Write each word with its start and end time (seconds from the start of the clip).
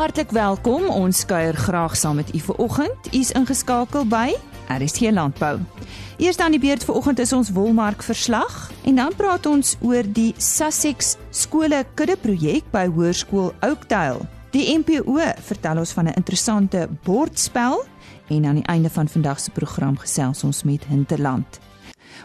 Hartlik 0.00 0.30
welkom. 0.30 0.86
Ons 0.88 1.26
kuier 1.28 1.52
graag 1.54 1.92
saam 1.96 2.16
met 2.16 2.30
u 2.34 2.38
vanoggend. 2.38 3.08
U 3.12 3.18
is 3.18 3.34
ingeskakel 3.36 4.06
by 4.08 4.32
RSG 4.72 5.10
Landbou. 5.12 5.58
Eers 6.16 6.38
dan 6.40 6.54
die 6.56 6.60
beurt 6.60 6.84
vanoggend 6.88 7.18
is 7.20 7.34
ons 7.36 7.50
wolmark 7.52 8.00
verslag 8.02 8.70
en 8.88 8.96
dan 8.96 9.12
praat 9.16 9.44
ons 9.46 9.74
oor 9.84 10.08
die 10.08 10.32
Sussex 10.40 11.18
skole 11.36 11.82
kudde 12.00 12.16
projek 12.16 12.64
by 12.72 12.86
Hoërskool 12.88 13.52
Oakdale. 13.60 14.24
Die 14.56 14.72
NPO 14.72 15.20
vertel 15.50 15.84
ons 15.84 15.92
van 15.92 16.08
'n 16.08 16.16
interessante 16.16 16.88
bordspel 17.04 17.84
en 18.28 18.44
aan 18.44 18.64
die 18.64 18.70
einde 18.72 18.90
van 18.90 19.08
vandag 19.08 19.40
se 19.40 19.50
program 19.50 19.98
gesels 19.98 20.44
ons 20.44 20.62
met 20.62 20.84
Hinterland. 20.84 21.60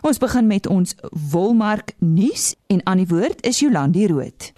Ons 0.01 0.17
begin 0.17 0.47
met 0.47 0.67
ons 0.67 0.95
wolmark 1.31 1.91
nuus 1.99 2.55
en 2.67 2.85
aan 2.85 2.97
die 2.97 3.07
woord 3.07 3.45
is 3.45 3.59
Jolandi 3.59 4.07
Rood. 4.07 4.53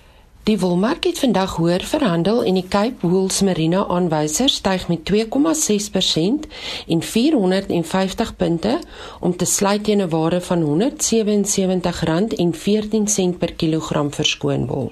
Die 0.48 0.56
wolmark 0.60 1.04
het 1.04 1.20
vandag 1.20 1.56
hoër 1.60 1.84
verhandel 1.84 2.38
en 2.48 2.56
die 2.56 2.68
Cape 2.72 3.04
Wools 3.08 3.42
Marina 3.44 3.82
aanwyser 3.92 4.48
styg 4.50 4.88
met 4.88 5.04
2,6% 5.10 6.48
en 6.88 7.02
450 7.04 8.36
punte 8.36 8.80
om 9.20 9.36
te 9.36 9.46
sluit 9.46 9.84
teen 9.84 10.02
'n 10.02 10.10
waarde 10.10 10.42
van 10.42 10.64
R177.14 10.64 13.38
per 13.38 13.54
kilogram 13.54 14.14
vir 14.14 14.26
skoonwol. 14.26 14.92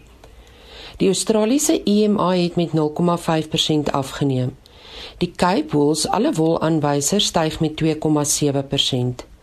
Die 0.97 1.07
Australiese 1.07 1.83
EMA 1.83 2.35
het 2.35 2.55
met 2.55 2.73
0,5% 2.73 3.91
afgeneem. 3.91 4.57
Die 5.17 5.31
Cape 5.35 5.77
Wools 5.77 6.07
alle 6.07 6.33
wol 6.33 6.61
aanwysers 6.61 7.25
styg 7.25 7.59
met 7.59 7.75
2,7%. 7.75 9.34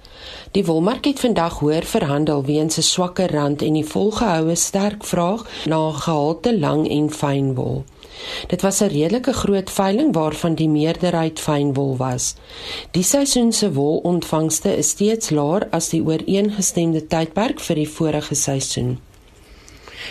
Die 0.50 0.64
wolmark 0.64 1.04
het 1.04 1.20
vandag 1.20 1.58
hoër 1.58 1.84
verhandel 1.84 2.44
weens 2.44 2.76
'n 2.78 2.82
swakker 2.82 3.32
rand 3.32 3.62
en 3.62 3.72
die 3.72 3.86
volgehoue 3.86 4.54
sterk 4.54 5.04
vraag 5.04 5.46
na 5.66 5.90
gehalte 5.90 6.58
lang 6.58 6.88
en 6.88 7.10
fyn 7.10 7.54
wol. 7.54 7.84
Dit 8.46 8.62
was 8.62 8.80
'n 8.80 8.88
redelike 8.88 9.32
groot 9.32 9.70
veiling 9.70 10.14
waarvan 10.14 10.54
die 10.54 10.68
meerderheid 10.68 11.40
fyn 11.40 11.74
wol 11.74 11.96
was. 11.96 12.34
Die 12.90 13.02
seisoen 13.02 13.52
se 13.52 13.72
wolontvangste 13.72 14.76
is 14.76 14.88
steeds 14.88 15.30
laer 15.30 15.68
as 15.70 15.88
die 15.88 16.02
ooreengestemde 16.02 17.06
tydperk 17.06 17.60
vir 17.60 17.76
die 17.76 17.88
vorige 17.88 18.34
seisoen. 18.34 18.98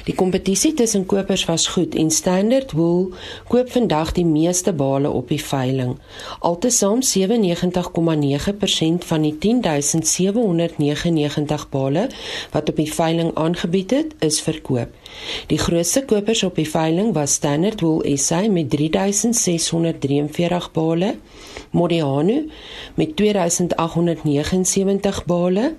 Die 0.03 0.15
kompetisie 0.15 0.73
tussen 0.73 1.05
kopers 1.05 1.45
was 1.45 1.67
goed 1.67 1.95
en 1.95 2.11
Standard 2.11 2.71
Wool 2.71 3.11
koop 3.47 3.71
vandag 3.71 4.11
die 4.17 4.25
meeste 4.25 4.73
bale 4.73 5.09
op 5.09 5.27
die 5.29 5.43
veiling. 5.43 5.99
Altesaam 6.39 6.99
97,9% 7.01 7.07
van 9.11 9.21
die 9.21 9.37
10799 9.39 11.69
bale 11.69 12.09
wat 12.51 12.69
op 12.69 12.75
die 12.75 12.93
veiling 12.93 13.35
aangebied 13.35 13.91
het, 13.91 14.15
is 14.19 14.41
verkoop. 14.41 15.00
Die 15.47 15.59
grootste 15.59 16.05
kopers 16.05 16.43
op 16.47 16.55
die 16.55 16.69
veiling 16.69 17.13
was 17.15 17.33
Standard 17.39 17.81
Wool 17.81 18.17
SA 18.17 18.41
met 18.51 18.69
3643 18.69 20.71
bale, 20.75 21.15
Modiano 21.71 22.41
met 22.95 23.15
2879 23.15 25.25
bale, 25.25 25.73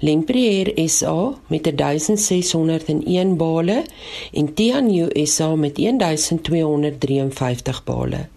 Lempriere 0.00 0.88
SA 0.88 1.34
met 1.46 1.64
1601 1.64 3.36
bale 3.36 3.84
en 4.32 4.54
Tianyu 4.54 5.26
SA 5.26 5.54
met 5.54 5.76
1253 5.76 7.84
bale. 7.84 8.28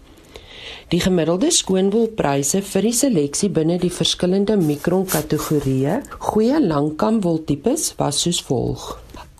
Die 0.90 0.98
gemiddelde 0.98 1.52
skoonwolpryse 1.54 2.64
vir 2.66 2.82
die 2.82 2.96
seleksie 2.98 3.46
binne 3.54 3.76
die 3.78 3.92
verskillende 3.94 4.56
mikron 4.58 5.04
kategorieë, 5.06 6.00
goeie 6.18 6.58
langkamwoltipes 6.64 7.92
was 8.00 8.24
soos 8.24 8.40
volg: 8.48 8.88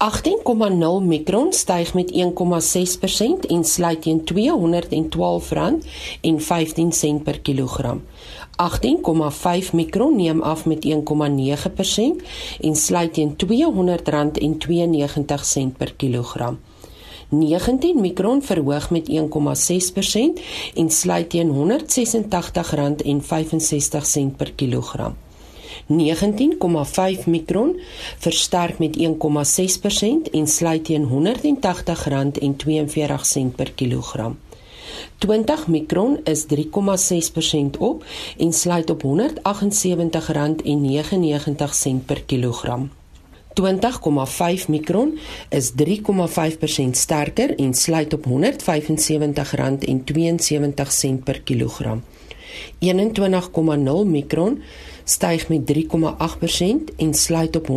18,0 0.01 1.05
mikron 1.05 1.53
styg 1.53 1.95
met 1.95 2.13
1,6% 2.13 2.17
en 3.49 3.65
sluit 3.65 4.03
teen 4.03 4.21
R212,15 4.21 4.33
per 7.23 7.41
kilogram. 7.41 8.03
18,5 8.57 9.71
mikron 9.73 10.17
neem 10.17 10.43
af 10.43 10.67
met 10.67 10.85
1,9% 10.85 10.93
en 12.61 12.77
sluit 12.77 13.15
teen 13.15 13.37
R200,92 13.37 13.47
per 15.77 15.95
kilogram. 15.97 16.59
19 17.29 18.01
mikron 18.01 18.43
verhoog 18.43 18.91
met 18.91 19.09
1,6% 19.09 19.15
en 20.75 20.91
sluit 20.91 21.31
teen 21.31 21.51
R186,65 21.53 21.57
per 24.37 24.53
kilogram. 24.53 25.17
19,5 25.91 27.27
mikron 27.27 27.81
versterk 28.19 28.79
met 28.79 28.97
1,6% 28.99 29.05
en 30.33 30.47
sluit 30.47 30.85
teen 30.85 31.09
R180,42 31.09 31.13
per 33.57 33.73
kilogram. 33.73 34.39
20 35.19 35.67
mikron 35.67 36.19
is 36.25 36.45
3,6% 36.45 36.49
op 37.79 38.05
en 38.39 38.53
sluit 38.53 38.91
op 38.91 39.03
R178,99 39.03 39.11
per 42.07 42.23
kilogram. 42.23 42.91
20,5 43.55 43.63
mikron 44.69 45.19
is 45.49 45.73
3,5% 45.73 45.77
sterker 46.91 47.59
en 47.59 47.75
sluit 47.75 48.13
op 48.13 48.25
R175,72 48.27 48.31
per 51.25 51.41
kilogram. 51.41 52.03
21,0 52.79 54.07
mikron 54.07 54.63
styg 55.11 55.49
met 55.49 55.73
3,8% 55.73 55.77
en 56.97 57.15
sluit 57.15 57.57
op 57.57 57.69
R176,23 57.69 57.75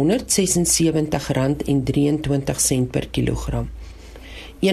per 2.92 3.08
kilogram. 3.08 3.70
21,5 4.60 4.70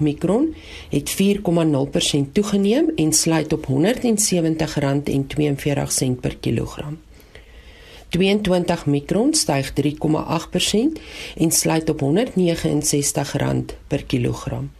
mikron 0.00 0.54
het 0.90 1.16
4,0% 1.22 2.20
toegeneem 2.32 2.92
en 2.96 3.12
sluit 3.12 3.52
op 3.52 3.66
R170,42 3.66 3.74
per 6.20 6.36
kilogram. 6.36 6.98
22 8.08 8.86
mikron 8.86 9.34
styg 9.34 9.72
3,8% 9.72 9.82
en 11.36 11.50
sluit 11.50 11.90
op 11.90 12.00
R169 12.00 12.06
per 13.86 14.04
kilogram 14.04 14.70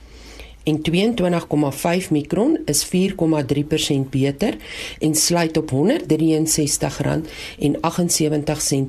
en 0.69 0.83
22,5 0.83 2.11
mikron 2.11 2.59
is 2.65 2.87
4,3% 2.87 2.91
beter 4.11 4.57
en 4.99 5.15
sluit 5.15 5.57
op 5.57 5.73
R163,78 5.73 5.77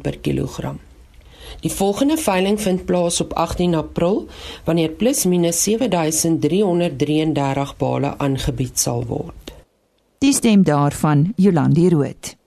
per 0.01 0.19
kilogram. 0.19 0.79
Die 1.59 1.71
volgende 1.71 2.17
veiling 2.17 2.61
vind 2.61 2.85
plaas 2.85 3.21
op 3.21 3.33
18 3.33 3.75
April 3.75 4.27
wanneer 4.65 4.89
plus 4.89 5.25
minus 5.25 5.63
7333 5.63 7.77
bale 7.77 8.17
aangebied 8.17 8.79
sal 8.79 9.05
word. 9.07 9.53
Die 10.17 10.33
stem 10.33 10.63
daarvan 10.63 11.33
Jolandi 11.35 11.89
Root. 11.89 12.38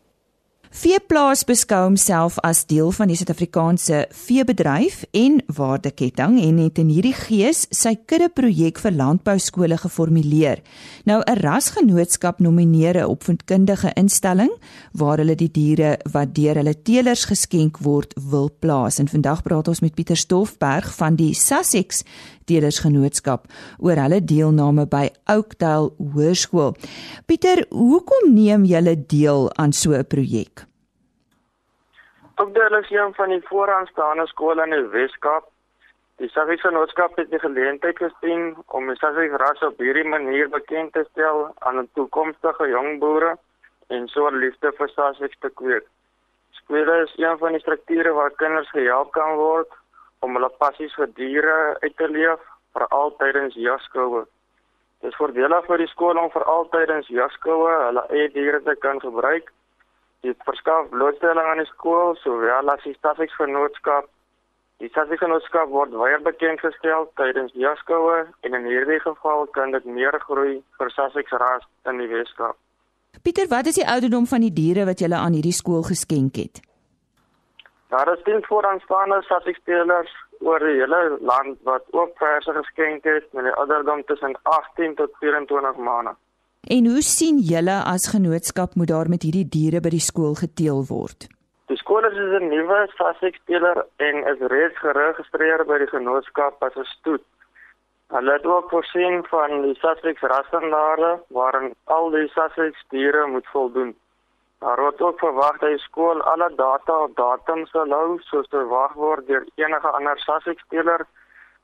Veeplaas 0.73 1.43
beskou 1.45 1.83
homself 1.85 2.39
as 2.41 2.63
deel 2.65 2.89
van 2.97 3.11
die 3.11 3.17
Suid-Afrikaanse 3.21 4.07
veebedryf 4.17 5.03
en 5.13 5.35
waardeketting 5.53 6.39
en 6.41 6.63
het 6.63 6.81
in 6.81 6.89
hierdie 6.89 7.13
gees 7.13 7.67
sy 7.77 7.93
kudde 8.09 8.31
projek 8.33 8.81
vir 8.81 8.97
landbou 8.97 9.35
skole 9.37 9.77
geformuleer. 9.77 10.63
Nou 11.05 11.21
'n 11.21 11.37
rasgenootskap 11.45 12.41
nomineer 12.41 12.97
'n 12.97 13.05
opvoedkundige 13.05 13.93
instelling 13.97 14.51
waar 14.93 15.19
hulle 15.19 15.37
die 15.37 15.51
diere 15.51 15.99
wat 16.13 16.35
deur 16.35 16.55
hulle 16.55 16.83
teelers 16.83 17.25
geskenk 17.25 17.79
word 17.79 18.15
wil 18.31 18.51
plaas. 18.61 18.99
En 18.99 19.09
vandag 19.09 19.43
praat 19.43 19.69
ons 19.69 19.81
met 19.81 19.95
Pieter 19.95 20.17
Stoffberg 20.17 20.95
van 20.95 21.17
die 21.17 21.35
Sussex 21.35 22.03
Teelersgenootskap 22.45 23.47
oor 23.79 23.97
hulle 23.97 24.25
deelname 24.25 24.87
by 24.87 25.11
Oakdale 25.31 25.93
Hoërskool. 25.99 26.75
Pieter, 27.27 27.67
hoekom 27.71 28.35
neem 28.35 28.65
julle 28.65 28.97
deel 29.07 29.51
aan 29.55 29.73
so 29.73 29.93
'n 29.93 30.07
projek? 30.07 30.62
Oakdale 32.37 32.79
is 32.79 32.91
een 32.91 33.15
van 33.15 33.29
die 33.29 33.43
vooraanstaande 33.45 34.27
skole 34.27 34.63
in 34.65 34.71
die 34.71 34.89
Weskaap. 34.89 35.45
Die 36.17 36.29
Sussex 36.29 36.61
Genootskap 36.61 37.17
het 37.17 37.31
die 37.31 37.39
geleentheid 37.39 37.99
gesien 37.99 38.57
om 38.67 38.89
die 38.89 38.97
Sussex 38.97 39.37
ras 39.43 39.61
op 39.67 39.79
hierdie 39.79 40.07
manier 40.09 40.49
bekend 40.49 40.93
te 40.93 41.05
stel 41.11 41.51
aan 41.59 41.89
toekomstige 41.93 42.69
jong 42.69 42.99
boere 43.05 43.35
en 43.89 44.09
so 44.09 44.31
liefde 44.31 44.73
vir 44.79 44.89
Sussex 44.95 45.37
te 45.45 45.51
kweek. 45.61 45.85
Skole 46.63 47.03
is 47.03 47.13
een 47.21 47.39
van 47.39 47.53
die 47.53 47.61
strukture 47.61 48.13
waar 48.17 48.33
kinders 48.41 48.71
gehelp 48.71 49.13
kan 49.13 49.37
word 49.37 49.79
om 50.25 50.37
hulle 50.39 50.53
passies 50.65 50.95
vir 50.97 51.13
diere 51.21 51.57
uit 51.85 51.97
te 51.97 52.09
leef 52.09 52.41
vir 52.73 52.87
altydens 52.89 53.55
jaskoue. 53.55 54.25
Dit 55.03 55.13
is 55.13 55.21
voordelig 55.21 55.67
vir 55.67 55.85
die 55.85 55.93
skool 55.93 56.17
om 56.17 56.31
vir 56.33 56.49
altydens 56.57 57.13
jaskoue 57.13 57.75
hulle 57.89 58.07
eie 58.09 58.33
diere 58.33 58.63
te 58.63 58.79
kan 58.81 59.01
gebruik. 59.05 59.53
Dit 60.23 60.39
verskaf 60.47 60.89
blootstelling 60.89 61.47
aan 61.51 61.59
die 61.59 61.71
skool 61.73 62.15
sowel 62.23 62.69
as 62.71 62.83
die 62.87 62.95
stafingsgenootskap. 62.95 64.07
Die 64.83 64.91
stafingsgenootskap 64.91 65.71
word 65.71 65.95
baie 65.99 66.19
bekend 66.23 66.63
gestel 66.63 67.09
tydens 67.19 67.55
jaskoue 67.59 68.19
en 68.47 68.55
in 68.59 68.69
hierdie 68.71 69.01
geval 69.03 69.49
kan 69.57 69.75
dit 69.75 69.85
meer 69.85 70.19
groei 70.27 70.61
vir 70.79 70.93
Sussex 70.95 71.35
ras 71.43 71.67
in 71.91 71.99
die 71.99 72.11
Weskaap. 72.11 72.59
Pieter, 73.23 73.47
wat 73.51 73.67
is 73.67 73.79
die 73.79 73.87
ouderdom 73.87 74.27
van 74.27 74.47
die 74.47 74.55
diere 74.55 74.87
wat 74.87 75.03
jy 75.03 75.11
aan 75.15 75.35
hierdie 75.37 75.55
skool 75.55 75.83
geskenk 75.87 76.39
het? 76.39 76.63
Daar 77.93 78.09
is 78.15 78.23
teen 78.25 78.47
vooraanstaande 78.47 79.21
sassiespelers 79.27 80.13
oor 80.41 80.63
die 80.65 80.79
hele 80.81 81.01
land 81.21 81.59
wat 81.69 81.85
ook 81.91 82.15
verse 82.19 82.55
geskenk 82.57 83.05
het 83.05 83.27
met 83.33 83.45
'n 83.45 83.59
ouderdom 83.63 84.05
tussen 84.05 84.39
18 84.43 84.95
tot 84.95 85.11
24 85.21 85.77
maande. 85.77 86.15
En 86.71 86.87
hoe 86.87 87.01
sien 87.03 87.39
julle 87.43 87.75
as 87.85 88.05
genootskap 88.07 88.75
moet 88.75 88.89
daar 88.89 89.09
met 89.09 89.25
hierdie 89.27 89.49
diere 89.55 89.81
by 89.83 89.91
die 89.91 90.05
skool 90.05 90.37
geteel 90.39 90.85
word? 90.87 91.27
Die 91.67 91.77
skool 91.77 92.05
is 92.07 92.15
'n 92.15 92.47
nuwe 92.49 92.87
sassiespeler 92.95 93.85
en 93.97 94.23
is 94.33 94.39
reeds 94.53 94.79
geregistreer 94.79 95.65
by 95.67 95.79
die 95.79 95.91
genootskap 95.91 96.63
as 96.63 96.77
'n 96.77 96.85
stoet. 96.85 97.25
Hulle 98.15 98.33
het 98.33 98.47
ook 98.47 98.71
voorsien 98.71 99.25
van 99.27 99.63
die 99.63 99.75
Sussex 99.75 100.21
rasstandaarde 100.21 101.21
waarin 101.29 101.75
al 101.85 102.11
die 102.11 102.29
Sussex 102.29 102.85
diere 102.91 103.27
moet 103.27 103.47
voldoen. 103.47 103.97
Daar 104.61 104.81
word 104.81 105.01
ook 105.01 105.19
verwag 105.19 105.59
dat 105.59 105.71
die 105.71 105.79
skool 105.79 106.23
alle 106.23 106.53
data 106.57 107.03
op 107.03 107.17
datums 107.17 107.71
sal 107.71 107.91
hou 107.91 108.19
soos 108.21 108.47
verwag 108.49 108.93
word 108.93 109.27
deur 109.27 109.45
enige 109.55 109.89
ander 109.89 110.19
SASIC-speler. 110.19 111.07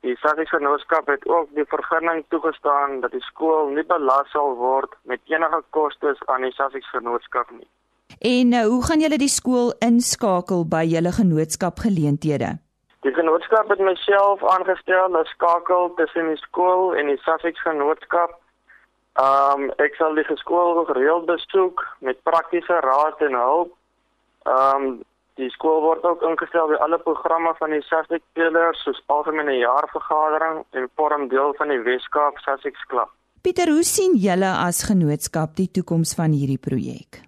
Die 0.06 0.14
SASIC-genootskap 0.22 1.08
het 1.10 1.26
ook 1.26 1.48
die 1.54 1.64
vergunning 1.66 2.24
toegestaan 2.28 3.00
dat 3.00 3.10
die 3.10 3.24
skool 3.26 3.72
nie 3.74 3.84
belas 3.84 4.30
sal 4.30 4.54
word 4.56 4.94
met 5.02 5.20
enige 5.26 5.62
kostes 5.70 6.22
aan 6.26 6.46
die 6.46 6.54
SASIC-genootskap 6.54 7.50
nie. 7.50 7.68
En 8.18 8.52
uh, 8.52 8.64
hoe 8.66 8.82
gaan 8.84 9.00
julle 9.00 9.18
die 9.18 9.30
skool 9.30 9.72
inskakel 9.84 10.64
by 10.66 10.84
julle 10.86 11.12
genootskapgeleenthede? 11.12 12.56
Die 13.06 13.14
genootskap 13.14 13.68
het 13.70 13.82
myself 13.82 14.42
aangestel 14.54 15.16
as 15.18 15.30
skakel 15.34 15.92
tussen 15.96 16.30
die 16.32 16.40
skool 16.42 16.94
en 16.98 17.10
die 17.12 17.20
SASIC-genootskap 17.26 18.38
Ehm 19.18 19.62
um, 19.62 19.70
ek 19.82 19.96
sal 19.98 20.14
die 20.14 20.36
skool 20.38 20.84
gereeld 20.86 21.24
besoek 21.26 21.82
met 22.06 22.20
praktiese 22.22 22.76
raad 22.84 23.22
en 23.26 23.34
hulp. 23.34 23.72
Ehm 24.46 24.84
um, 24.84 24.92
die 25.38 25.50
skool 25.54 25.80
word 25.84 26.04
ook 26.08 26.24
ingestel 26.26 26.66
by 26.72 26.78
alle 26.84 26.98
programme 27.04 27.52
van 27.60 27.70
die 27.74 27.82
SASIC 27.86 28.24
spelers 28.32 28.82
soos 28.82 28.98
algemene 29.14 29.54
jaarvergadering 29.60 30.64
en 30.78 30.90
vorm 30.98 31.28
deel 31.30 31.54
van 31.60 31.72
die 31.72 31.78
Weskaap 31.86 32.42
SASIC 32.42 32.76
klub. 32.90 33.12
Pieter, 33.46 33.70
hoe 33.70 33.86
sien 33.86 34.18
julle 34.18 34.50
as 34.66 34.82
genootskap 34.90 35.54
die 35.60 35.70
toekoms 35.78 36.16
van 36.18 36.34
hierdie 36.34 36.58
projek? 36.58 37.22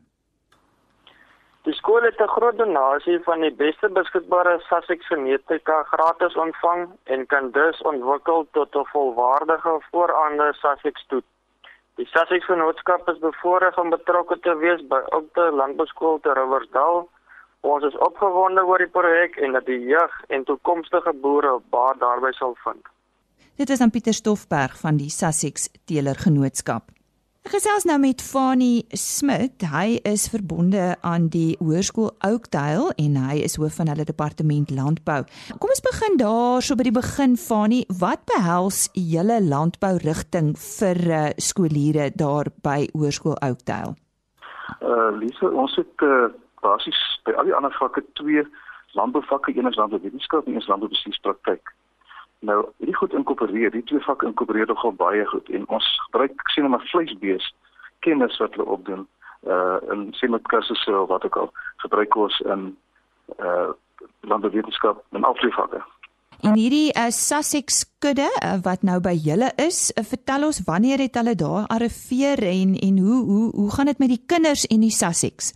Die 1.68 1.76
skool 1.76 2.02
het 2.02 2.20
'n 2.20 2.34
groot 2.34 2.58
donasie 2.58 3.18
van 3.28 3.40
die 3.46 3.54
beste 3.54 3.88
beskikbare 3.88 4.58
SASIC 4.68 5.02
genetika 5.02 5.82
gratis 5.92 6.34
ontvang 6.34 6.88
en 7.04 7.26
kan 7.26 7.50
dus 7.50 7.82
ontwikkel 7.82 8.46
tot 8.52 8.74
'n 8.74 8.90
volwaardige 8.92 9.78
vooraande 9.90 10.52
SASIC 10.62 10.96
stoet. 10.98 11.24
Die 12.00 12.06
Sussex 12.06 12.44
Genootskap 12.44 13.08
is 13.08 13.18
bevoorreg 13.18 13.78
om 13.78 13.90
betrokke 13.90 14.38
te 14.40 14.56
wees 14.56 14.80
by 14.88 15.00
Oudte 15.16 15.50
Landbouskool 15.52 16.20
te 16.24 16.32
Riversdal. 16.32 17.08
Ons 17.60 17.84
is 17.84 17.98
opgewonde 18.00 18.62
oor 18.64 18.80
die 18.80 18.88
projek 18.88 19.36
en 19.36 19.52
dat 19.52 19.66
die 19.68 19.80
jeug 19.84 20.14
en 20.28 20.44
toekomstige 20.48 21.12
boere 21.20 21.58
baat 21.74 22.00
daarbey 22.00 22.32
sal 22.32 22.56
vind. 22.64 22.80
Dit 23.60 23.70
is 23.70 23.80
aan 23.80 23.92
Pieter 23.92 24.16
Stoffberg 24.16 24.78
van 24.80 24.96
die 24.96 25.10
Sussex 25.12 25.68
Teeler 25.84 26.16
Genootskap. 26.16 26.88
Ek 27.44 27.54
gesels 27.54 27.86
nou 27.88 27.96
met 28.00 28.20
Fani 28.20 28.82
Smit. 28.96 29.64
Hy 29.72 30.00
is 30.08 30.26
verbonde 30.28 30.94
aan 31.04 31.30
die 31.32 31.54
Hoërskool 31.60 32.10
Oakdale 32.28 32.90
en 33.00 33.16
hy 33.16 33.38
is 33.44 33.56
hoof 33.60 33.78
van 33.80 33.88
hulle 33.92 34.04
departement 34.08 34.72
landbou. 34.72 35.22
Kom 35.60 35.72
ons 35.72 35.84
begin 35.84 36.18
daar 36.20 36.64
so 36.64 36.76
by 36.76 36.84
die 36.88 36.96
begin 36.96 37.38
Fani. 37.40 37.82
Wat 38.00 38.24
behels 38.28 38.86
julle 38.92 39.40
landbou 39.44 39.94
rigting 40.04 40.52
vir 40.56 41.00
uh, 41.08 41.22
skooliere 41.40 42.10
daar 42.12 42.52
by 42.64 42.86
Hoërskool 42.92 43.36
Oakdale? 43.40 43.96
Uh 44.80 45.08
Lise, 45.16 45.48
ons 45.48 45.72
het 45.80 46.04
uh, 46.04 46.28
basies 46.60 47.00
by 47.24 47.32
al 47.32 47.48
die 47.48 47.54
ander 47.54 47.74
vakke 47.78 48.04
twee 48.18 48.44
landbouvakke, 48.98 49.56
een 49.56 49.68
is 49.68 49.76
landbouwetenskap 49.76 50.46
en 50.46 50.52
een 50.52 50.60
is 50.60 50.66
landboubestuurspraktyk. 50.66 51.72
Nou, 52.40 52.64
hierdie 52.76 52.96
goed 52.96 53.12
inkorporeer, 53.12 53.70
die 53.70 53.84
twee 53.84 54.00
vakke 54.00 54.26
inkorporeer 54.26 54.66
nogal 54.66 54.92
baie 54.92 55.26
goed 55.26 55.48
en 55.48 55.68
ons 55.68 55.88
gebruik 56.06 56.48
sien 56.54 56.70
maar 56.70 56.86
vleisbees 56.92 57.54
kennis 58.00 58.38
wat 58.40 58.56
hulle 58.56 58.68
opdoen 58.76 59.06
uh 59.48 59.76
in 59.92 60.08
sien 60.16 60.30
met 60.30 60.48
kursusse 60.48 60.92
of 61.00 61.08
wat 61.08 61.24
ook 61.24 61.36
al 61.36 61.52
gebruik 61.84 62.16
ons 62.16 62.40
in 62.40 62.76
uh 63.38 63.70
landbouwetenskap 64.20 65.04
en 65.10 65.24
afleefvakke. 65.24 65.82
En 66.40 66.56
hierdie 66.56 66.88
uh, 66.96 67.10
Sussex 67.12 67.84
kudde 68.00 68.24
uh, 68.24 68.54
wat 68.64 68.82
nou 68.82 68.96
by 69.04 69.12
julle 69.12 69.50
is, 69.60 69.90
uh, 69.92 70.04
vertel 70.04 70.46
ons 70.48 70.62
wanneer 70.64 71.02
het 71.04 71.18
hulle 71.20 71.34
daar 71.36 71.66
arriveer 71.68 72.40
en 72.48 72.72
en 72.80 72.98
hoe 73.04 73.20
hoe 73.28 73.50
hoe 73.56 73.70
gaan 73.74 73.92
dit 73.92 73.98
met 73.98 74.08
die 74.08 74.22
kinders 74.26 74.64
en 74.66 74.80
die 74.80 74.94
Sussex? 74.94 75.52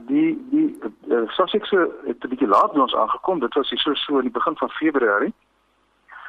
Die 0.00 0.46
die 0.50 0.78
uh, 1.08 1.28
Sussex 1.28 1.70
het 1.70 2.24
'n 2.24 2.28
bietjie 2.28 2.48
laat 2.48 2.72
by 2.72 2.80
ons 2.80 2.94
aangekom. 2.94 3.40
Dit 3.40 3.54
was 3.54 3.70
hier 3.70 3.78
so 3.78 3.94
so 3.94 4.16
in 4.16 4.22
die 4.22 4.38
begin 4.38 4.56
van 4.56 4.70
Februarie. 4.70 5.34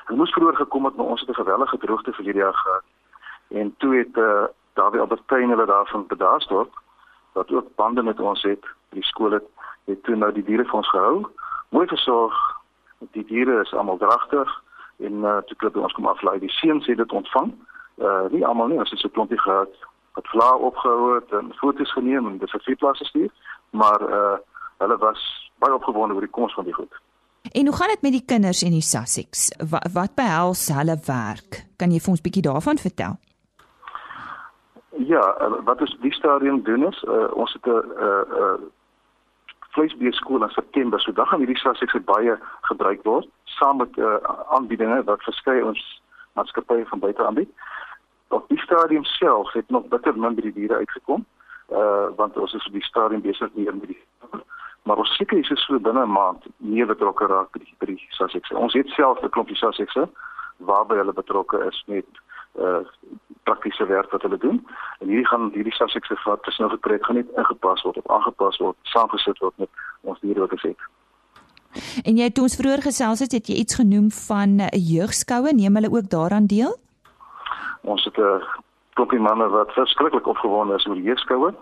Hulle 0.05 0.17
moes 0.17 0.33
vroeër 0.33 0.55
gekom 0.55 0.85
het, 0.85 0.95
maar 0.95 1.05
ons 1.05 1.19
het 1.19 1.29
'n 1.29 1.41
gewellige 1.41 1.77
droogte 1.77 2.13
vir 2.13 2.23
hierdie 2.23 2.41
jaar 2.41 2.53
gehad. 2.53 2.83
En 3.47 3.75
toe 3.77 3.95
het 3.95 4.17
uh, 4.17 4.43
Dawie 4.73 4.99
Albertyn 4.99 5.49
hulle 5.49 5.65
daarvan 5.65 6.07
bedaarsdorp 6.07 6.73
wat 7.33 7.51
ook 7.51 7.75
bande 7.75 8.03
met 8.03 8.19
ons 8.19 8.41
het. 8.41 8.65
Die 8.89 9.03
skool 9.03 9.31
het 9.31 9.43
het 9.85 10.03
toe 10.03 10.15
nou 10.15 10.31
die 10.31 10.43
diere 10.43 10.65
vir 10.65 10.73
ons 10.73 10.89
gehou. 10.89 11.27
Mooi 11.69 11.87
versorg. 11.87 12.61
Die 13.11 13.25
diere 13.25 13.61
is 13.61 13.73
almal 13.73 13.97
dragtig 13.97 14.61
en 14.97 15.13
uh, 15.13 15.37
toe 15.37 15.57
klop 15.57 15.75
ons 15.75 15.93
kom 15.93 16.07
aflaai. 16.07 16.39
Die 16.39 16.51
seuns 16.51 16.85
het 16.85 16.97
dit 16.97 17.11
ontvang. 17.11 17.53
Uh 17.97 18.25
nie 18.29 18.45
almal 18.45 18.67
nie, 18.67 18.77
ons 18.77 18.89
het 18.89 18.99
so 18.99 19.07
'n 19.07 19.11
klompie 19.11 19.39
gehad 19.39 19.69
wat 20.13 20.27
vla 20.27 20.55
opgehou 20.55 21.15
het 21.15 21.31
en 21.31 21.53
foto's 21.59 21.93
geneem 21.93 22.27
en 22.27 22.37
dit 22.37 22.49
vir 22.49 22.65
feesplaas 22.67 22.97
gestuur 22.97 23.31
maar 23.73 24.01
uh 24.01 24.35
hulle 24.77 24.97
was 24.97 25.51
baie 25.63 25.73
opgewonde 25.73 26.13
oor 26.13 26.25
die 26.25 26.35
koms 26.37 26.53
van 26.53 26.65
die 26.67 26.73
goed. 26.73 26.95
En 27.51 27.65
hoe 27.65 27.75
gaan 27.75 27.87
dit 27.87 28.01
met 28.01 28.11
die 28.11 28.25
kinders 28.25 28.63
en 28.63 28.71
die 28.71 28.81
Sussex? 28.81 29.51
Wat, 29.69 29.85
wat 29.93 30.15
behels 30.15 30.67
hulle 30.73 30.97
werk? 31.05 31.63
Kan 31.77 31.91
jy 31.91 32.01
vir 32.03 32.11
ons 32.15 32.23
bietjie 32.25 32.43
daarvan 32.43 32.81
vertel? 32.81 33.15
Ja, 35.07 35.23
uh, 35.41 35.61
wat 35.63 35.81
ons 35.81 35.95
die 36.01 36.13
stadium 36.13 36.63
doen 36.63 36.87
is 36.89 37.03
uh, 37.03 37.29
ons 37.33 37.53
het 37.53 37.65
'n 37.65 37.93
uh, 38.07 38.23
uh, 38.41 38.57
vleisbeeskool 39.75 40.43
in 40.43 40.49
September, 40.49 40.99
so 40.99 41.11
dan 41.11 41.25
gaan 41.25 41.39
hierdie 41.39 41.57
Sussex 41.57 41.93
baie 42.05 42.37
gebruik 42.61 43.03
word 43.03 43.29
saam 43.43 43.77
met 43.77 43.97
uh, 43.97 44.17
aanbiedinge 44.49 45.03
wat 45.03 45.23
verskeie 45.23 45.65
ons 45.65 46.01
maatskappye 46.33 46.85
van 46.85 46.99
buite 46.99 47.25
aanbied. 47.25 47.49
Die 47.49 47.61
stadium 48.73 49.03
self 49.03 49.53
het 49.53 49.69
nog 49.69 49.87
bitter 49.87 50.17
min 50.17 50.35
by 50.35 50.41
die 50.41 50.53
diere 50.53 50.81
uitgekom 50.81 51.25
uh 51.71 52.07
want 52.15 52.37
ons 52.37 52.53
is 52.53 52.65
op 52.67 52.73
die 52.73 52.83
stadium 52.83 53.21
besig 53.21 53.49
hier 53.53 53.75
met 53.75 53.87
die 53.93 54.01
maar 54.83 54.97
ons 54.97 55.15
seker 55.15 55.37
is 55.37 55.65
so 55.65 55.79
binne 55.79 56.03
'n 56.05 56.11
maand 56.11 56.45
meer 56.57 56.85
betrokke 56.85 57.25
raak 57.25 57.51
by 57.51 57.59
die 57.59 57.75
by 57.79 57.85
die 57.85 58.07
Sussex. 58.09 58.51
Ons 58.51 58.73
het 58.73 58.87
self 58.87 59.21
'n 59.23 59.29
klompie 59.29 59.55
Sussex 59.55 59.95
waarby 60.57 60.95
hulle 60.95 61.13
betrokke 61.13 61.57
is 61.69 61.83
met 61.87 62.05
uh 62.59 62.83
praktiese 63.43 63.85
werk 63.85 64.11
wat 64.11 64.21
hulle 64.21 64.37
doen. 64.37 64.67
En 64.99 65.07
hierdie 65.07 65.27
gaan 65.27 65.49
hierdie 65.53 65.73
Sussex 65.73 66.23
wat 66.23 66.43
tussen 66.43 66.65
nou 66.65 66.75
gepreek 66.75 67.05
gaan 67.05 67.15
net 67.15 67.31
ingepas 67.35 67.81
word 67.81 67.97
of 67.97 68.07
aangepas 68.07 68.57
word, 68.57 68.77
saamgesit 68.81 69.37
word 69.39 69.53
met 69.57 69.69
ons 70.01 70.19
diere 70.19 70.39
wat 70.39 70.53
gesê. 70.59 70.75
En 72.03 72.17
jy 72.17 72.23
het 72.23 72.39
ons 72.39 72.55
vroeër 72.55 72.81
gesels 72.81 73.19
het, 73.19 73.31
het 73.31 73.47
jy 73.47 73.55
iets 73.55 73.75
genoem 73.75 74.11
van 74.11 74.49
'n 74.61 74.69
jeugskoue, 74.77 75.53
neem 75.53 75.75
hulle 75.75 75.91
ook 75.91 76.09
daaraan 76.09 76.45
deel? 76.45 76.82
Ons 77.83 78.03
het 78.03 78.17
'n 78.17 78.43
klompie 78.93 79.19
manne 79.19 79.47
wat 79.49 79.73
verskriklik 79.73 80.27
opgewonde 80.27 80.75
is 80.75 80.87
oor 80.87 80.95
die 80.95 81.03
jeugskoue. 81.03 81.53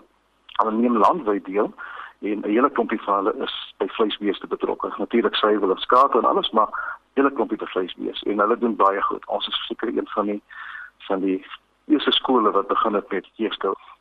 Hulle 0.52 0.72
neem 0.72 0.96
landwyd 0.96 1.44
deel 1.44 1.72
en 2.20 2.40
'n 2.40 2.50
hele 2.50 2.70
klompie 2.70 3.02
van 3.02 3.14
hulle 3.14 3.34
is 3.44 3.74
by 3.78 3.86
vleisbeeste 3.86 4.46
betrokke. 4.46 4.92
Natuurlik 4.98 5.36
sê 5.36 5.48
hulle 5.60 5.78
skaap 5.78 6.14
en 6.14 6.24
alles, 6.24 6.50
maar 6.50 6.98
hele 7.14 7.32
klompie 7.32 7.58
by 7.58 7.66
vleisbeeste 7.66 8.30
en 8.30 8.38
hulle 8.38 8.58
doen 8.58 8.76
baie 8.76 9.02
goed. 9.02 9.26
Ons 9.26 9.48
is 9.48 9.66
seker 9.66 9.88
een 9.88 10.08
van 10.08 10.26
die 10.26 10.42
van 10.98 11.20
die 11.20 11.46
eerste 11.86 12.12
skole 12.12 12.50
wat 12.50 12.66
begin 12.66 12.94
het 12.94 13.10
met 13.10 13.28
jeugskoue. 13.34 13.91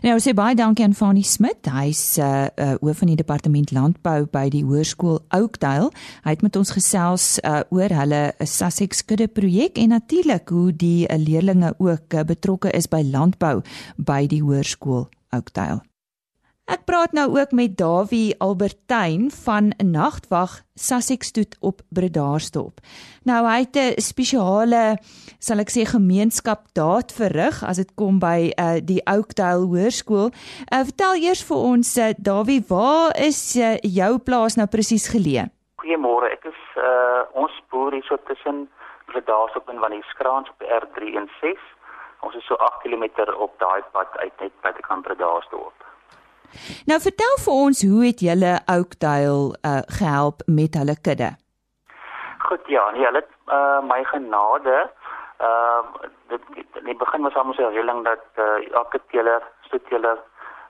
Nou 0.00 0.14
sê 0.16 0.32
baie 0.32 0.56
dankie 0.56 0.84
aan 0.86 0.94
Fanie 0.96 1.26
Smit. 1.28 1.68
Hy's 1.68 2.16
uh, 2.16 2.46
uh 2.56 2.76
hoof 2.80 3.02
van 3.02 3.10
die 3.10 3.18
departement 3.20 3.68
landbou 3.76 4.24
by 4.32 4.46
die 4.48 4.62
hoërskool 4.64 5.18
Oakdale. 5.36 5.90
Hy 6.24 6.32
het 6.38 6.44
met 6.46 6.56
ons 6.56 6.72
gesels 6.72 7.26
uh 7.44 7.60
oor 7.68 7.92
hulle 7.92 8.22
Sussex 8.40 9.04
kudde 9.04 9.28
projek 9.28 9.76
en 9.76 9.92
natuurlik 9.92 10.48
hoe 10.48 10.72
die 10.72 11.04
uh, 11.04 11.20
leerdlinge 11.20 11.74
ook 11.76 12.16
uh, 12.16 12.24
betrokke 12.24 12.72
is 12.72 12.88
by 12.88 13.04
landbou 13.04 13.60
by 13.98 14.24
die 14.24 14.40
hoërskool 14.40 15.10
Oakdale. 15.36 15.89
Ek 16.70 16.84
praat 16.86 17.10
nou 17.10 17.24
ook 17.34 17.50
met 17.50 17.72
Dawie 17.78 18.36
Albertyn 18.38 19.24
van 19.44 19.72
Nagtwag 19.82 20.52
Sussex 20.78 21.26
Stoet 21.26 21.56
op 21.60 21.80
Bredasdorp. 21.90 22.78
Nou 23.26 23.40
hy 23.46 23.58
het 23.66 23.76
'n 23.76 24.00
spesiale 24.00 25.02
sal 25.38 25.58
ek 25.58 25.70
sê 25.74 25.82
gemeenskap 25.82 26.70
daad 26.72 27.10
verrig 27.10 27.64
as 27.66 27.76
dit 27.82 27.90
kom 27.96 28.20
by 28.20 28.52
uh, 28.54 28.78
die 28.78 29.02
Oakdale 29.02 29.66
Hoërskool. 29.66 30.30
Uh, 30.30 30.84
vertel 30.86 31.14
eers 31.26 31.42
vir 31.42 31.56
ons 31.56 31.98
uh, 31.98 32.14
Dawie, 32.18 32.62
waar 32.68 33.18
is 33.18 33.56
uh, 33.56 33.74
jou 33.82 34.18
plaas 34.18 34.54
nou 34.54 34.66
presies 34.66 35.10
geleë? 35.10 35.50
Goeiemôre. 35.82 36.30
Ek 36.30 36.44
is 36.44 36.62
uh, 36.78 37.26
ons 37.34 37.54
boer 37.70 37.92
hier 37.92 38.06
so 38.06 38.16
tussen 38.30 38.70
Bredasdorp 39.10 39.68
en 39.68 39.82
Wanneeskraans 39.82 40.48
op 40.48 40.62
R3 40.62 41.18
en 41.18 41.28
6. 41.40 41.58
Ons 42.20 42.34
is 42.34 42.46
so 42.46 42.54
8 42.54 42.82
km 42.82 43.26
op 43.34 43.58
daai 43.58 43.82
pad 43.90 44.16
uit 44.22 44.34
net 44.40 44.54
by 44.62 44.70
die 44.70 44.86
kant 44.86 45.02
Bredasdorp. 45.02 45.89
Nou 46.86 47.00
vertel 47.00 47.36
vir 47.44 47.52
ons 47.66 47.82
hoe 47.90 48.06
het 48.06 48.20
julle 48.20 48.54
Oakdale 48.76 49.58
uh, 49.66 49.82
gehelp 49.98 50.42
met 50.46 50.74
hulle 50.74 50.96
kudde? 51.00 51.30
Goed 52.38 52.66
ja, 52.66 52.90
nee, 52.90 53.04
hulle 53.04 53.24
uh, 53.46 53.80
my 53.92 54.04
genade. 54.04 54.90
Ehm 55.38 55.92
uh, 56.02 56.08
dit 56.28 56.42
in 56.78 56.84
die 56.84 56.96
begin 56.96 57.22
was 57.22 57.32
so 57.32 57.42
'n 57.68 57.74
reëling 57.74 58.04
dat 58.04 58.24
uh, 58.36 58.72
elke 58.72 59.00
teeler, 59.10 59.42
stoeteler 59.60 60.18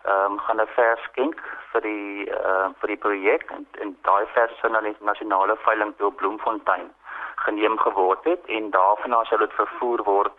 ehm 0.02 0.32
um, 0.32 0.38
gaan 0.38 0.60
'n 0.60 0.66
vers 0.76 1.02
skenk 1.02 1.40
vir 1.72 1.80
die 1.80 2.30
uh, 2.30 2.68
vir 2.80 2.88
die 2.88 3.02
projek 3.06 3.50
en, 3.50 3.66
en 3.80 3.96
daai 4.02 4.26
vers 4.34 4.58
sou 4.60 4.70
na 4.72 4.80
die 4.80 4.96
nasionale 5.00 5.56
veiling 5.56 5.92
toe 5.96 6.12
Bloemfontein 6.12 6.88
geneem 7.44 7.78
geword 7.78 8.24
het 8.24 8.46
en 8.46 8.70
daarvan 8.70 9.26
sou 9.26 9.38
dit 9.40 9.52
vervoer 9.52 10.02
word 10.04 10.36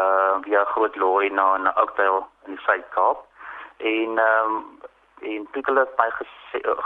uh 0.00 0.34
via 0.44 0.64
groot 0.64 0.96
lorry 0.96 1.28
na 1.28 1.46
'n 1.56 1.72
Oakdale 1.82 2.22
in 2.46 2.54
die 2.54 2.64
Suid-Kaap. 2.64 3.18
En 3.82 4.18
ehm 4.18 4.54
um, 4.54 4.80
en 5.22 5.46
toe 5.50 5.62
hulle 5.64 5.86
by 5.96 6.08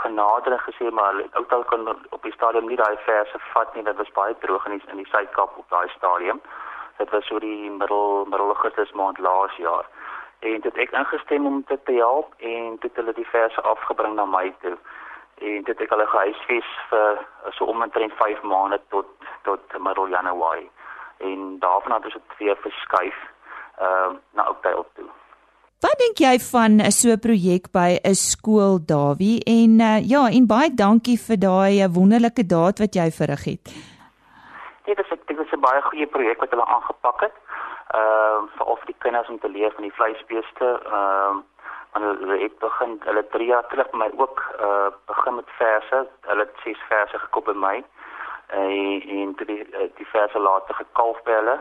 genader 0.03 0.51
en 0.51 0.59
gesê 0.59 0.89
maar 0.91 1.15
Oakdale 1.33 1.63
kon 1.63 1.87
op 2.09 2.23
die 2.23 2.31
stadium 2.31 2.67
nie 2.67 2.77
daai 2.77 2.97
verse 3.05 3.39
vat 3.53 3.73
nie, 3.75 3.83
dit 3.83 3.97
was 3.97 4.11
baie 4.11 4.35
droog 4.39 4.65
in 4.65 4.77
die, 4.77 4.89
in 4.91 5.01
die 5.01 5.09
Suid-Kaap 5.09 5.57
op 5.57 5.69
daai 5.69 5.89
stadium. 5.89 6.41
Dit 6.97 7.09
was 7.09 7.25
so 7.25 7.39
die 7.39 7.69
middel 7.71 8.25
middel 8.25 8.53
Augustus 8.53 8.91
maand 8.91 9.17
laas 9.17 9.55
jaar. 9.55 9.89
En 10.39 10.61
dit 10.61 10.77
ek 10.77 10.93
ingestem 11.01 11.45
om 11.45 11.63
dit 11.67 11.85
te 11.85 11.97
help 11.97 12.33
en 12.37 12.77
dit 12.85 13.01
hulle 13.01 13.13
die 13.13 13.29
verse 13.33 13.61
afgebring 13.73 14.15
na 14.15 14.25
my 14.25 14.53
toe. 14.61 14.77
En 15.37 15.63
dit 15.69 15.85
ek 15.85 15.93
hulle 15.93 16.09
gehuisves 16.13 16.73
vir 16.89 17.21
so 17.57 17.69
omtrent 17.73 18.13
5 18.21 18.41
maande 18.41 18.81
tot 18.93 19.29
tot 19.49 19.77
middel 19.77 20.13
Januarie 20.13 20.69
en 21.17 21.59
daarvan 21.59 21.91
het 21.91 22.05
ons 22.05 22.19
dit 22.19 22.37
weer 22.37 22.57
verskuif 22.65 23.23
ehm 23.77 24.11
uh, 24.11 24.19
na 24.33 24.49
Oakdale 24.49 24.85
toe. 24.93 25.09
Wat 25.85 25.99
dink 26.01 26.17
jy 26.17 26.39
van 26.41 26.81
'n 26.81 26.91
so 26.91 27.09
'n 27.13 27.21
projek 27.25 27.65
by 27.71 27.99
'n 28.01 28.17
skool 28.17 28.79
Dawie 28.91 29.37
en 29.45 29.71
uh, 29.79 30.01
ja 30.13 30.23
en 30.37 30.47
baie 30.47 30.69
dankie 30.73 31.19
vir 31.27 31.37
daai 31.37 31.83
uh, 31.85 31.89
wonderlike 31.97 32.45
daad 32.55 32.79
wat 32.83 32.93
jy 32.99 33.09
verrig 33.19 33.43
het. 33.51 33.65
Nee, 34.85 34.95
dit 34.95 35.05
is 35.05 35.19
dit 35.29 35.39
is 35.39 35.51
'n 35.53 35.61
baie 35.61 35.81
goeie 35.81 36.07
projek 36.07 36.39
wat 36.39 36.49
hulle 36.49 36.65
aangepak 36.65 37.19
het. 37.21 37.35
Ehm 37.93 38.41
uh, 38.43 38.49
vir 38.55 38.65
of 38.73 38.81
die 38.89 38.95
kinders 39.03 39.29
om 39.29 39.39
te 39.39 39.49
leer 39.49 39.71
van 39.75 39.83
die 39.83 39.97
vleisbeeste 39.99 40.67
ehm 40.85 41.35
uh, 41.37 41.43
en 41.93 42.01
hulle 42.21 42.37
het 42.45 42.57
begin 42.59 42.97
hulle 43.09 43.23
3 43.29 43.45
jaar 43.45 43.67
terug 43.67 43.91
met 43.91 44.01
my 44.01 44.09
ook 44.23 44.39
eh 44.59 44.65
uh, 44.65 44.89
begin 45.05 45.35
met 45.35 45.49
verse. 45.61 46.07
Hulle 46.21 46.43
het 46.47 46.55
ses 46.63 46.81
verse 46.89 47.19
gekoop 47.19 47.45
by 47.45 47.57
my 47.67 47.83
en 48.47 49.01
en 49.19 49.35
toe 49.35 49.45
die 49.45 49.69
eh, 49.69 49.89
die 49.95 50.07
verse 50.07 50.39
later 50.39 50.75
gekalf 50.75 51.21
by 51.23 51.31
hulle 51.31 51.57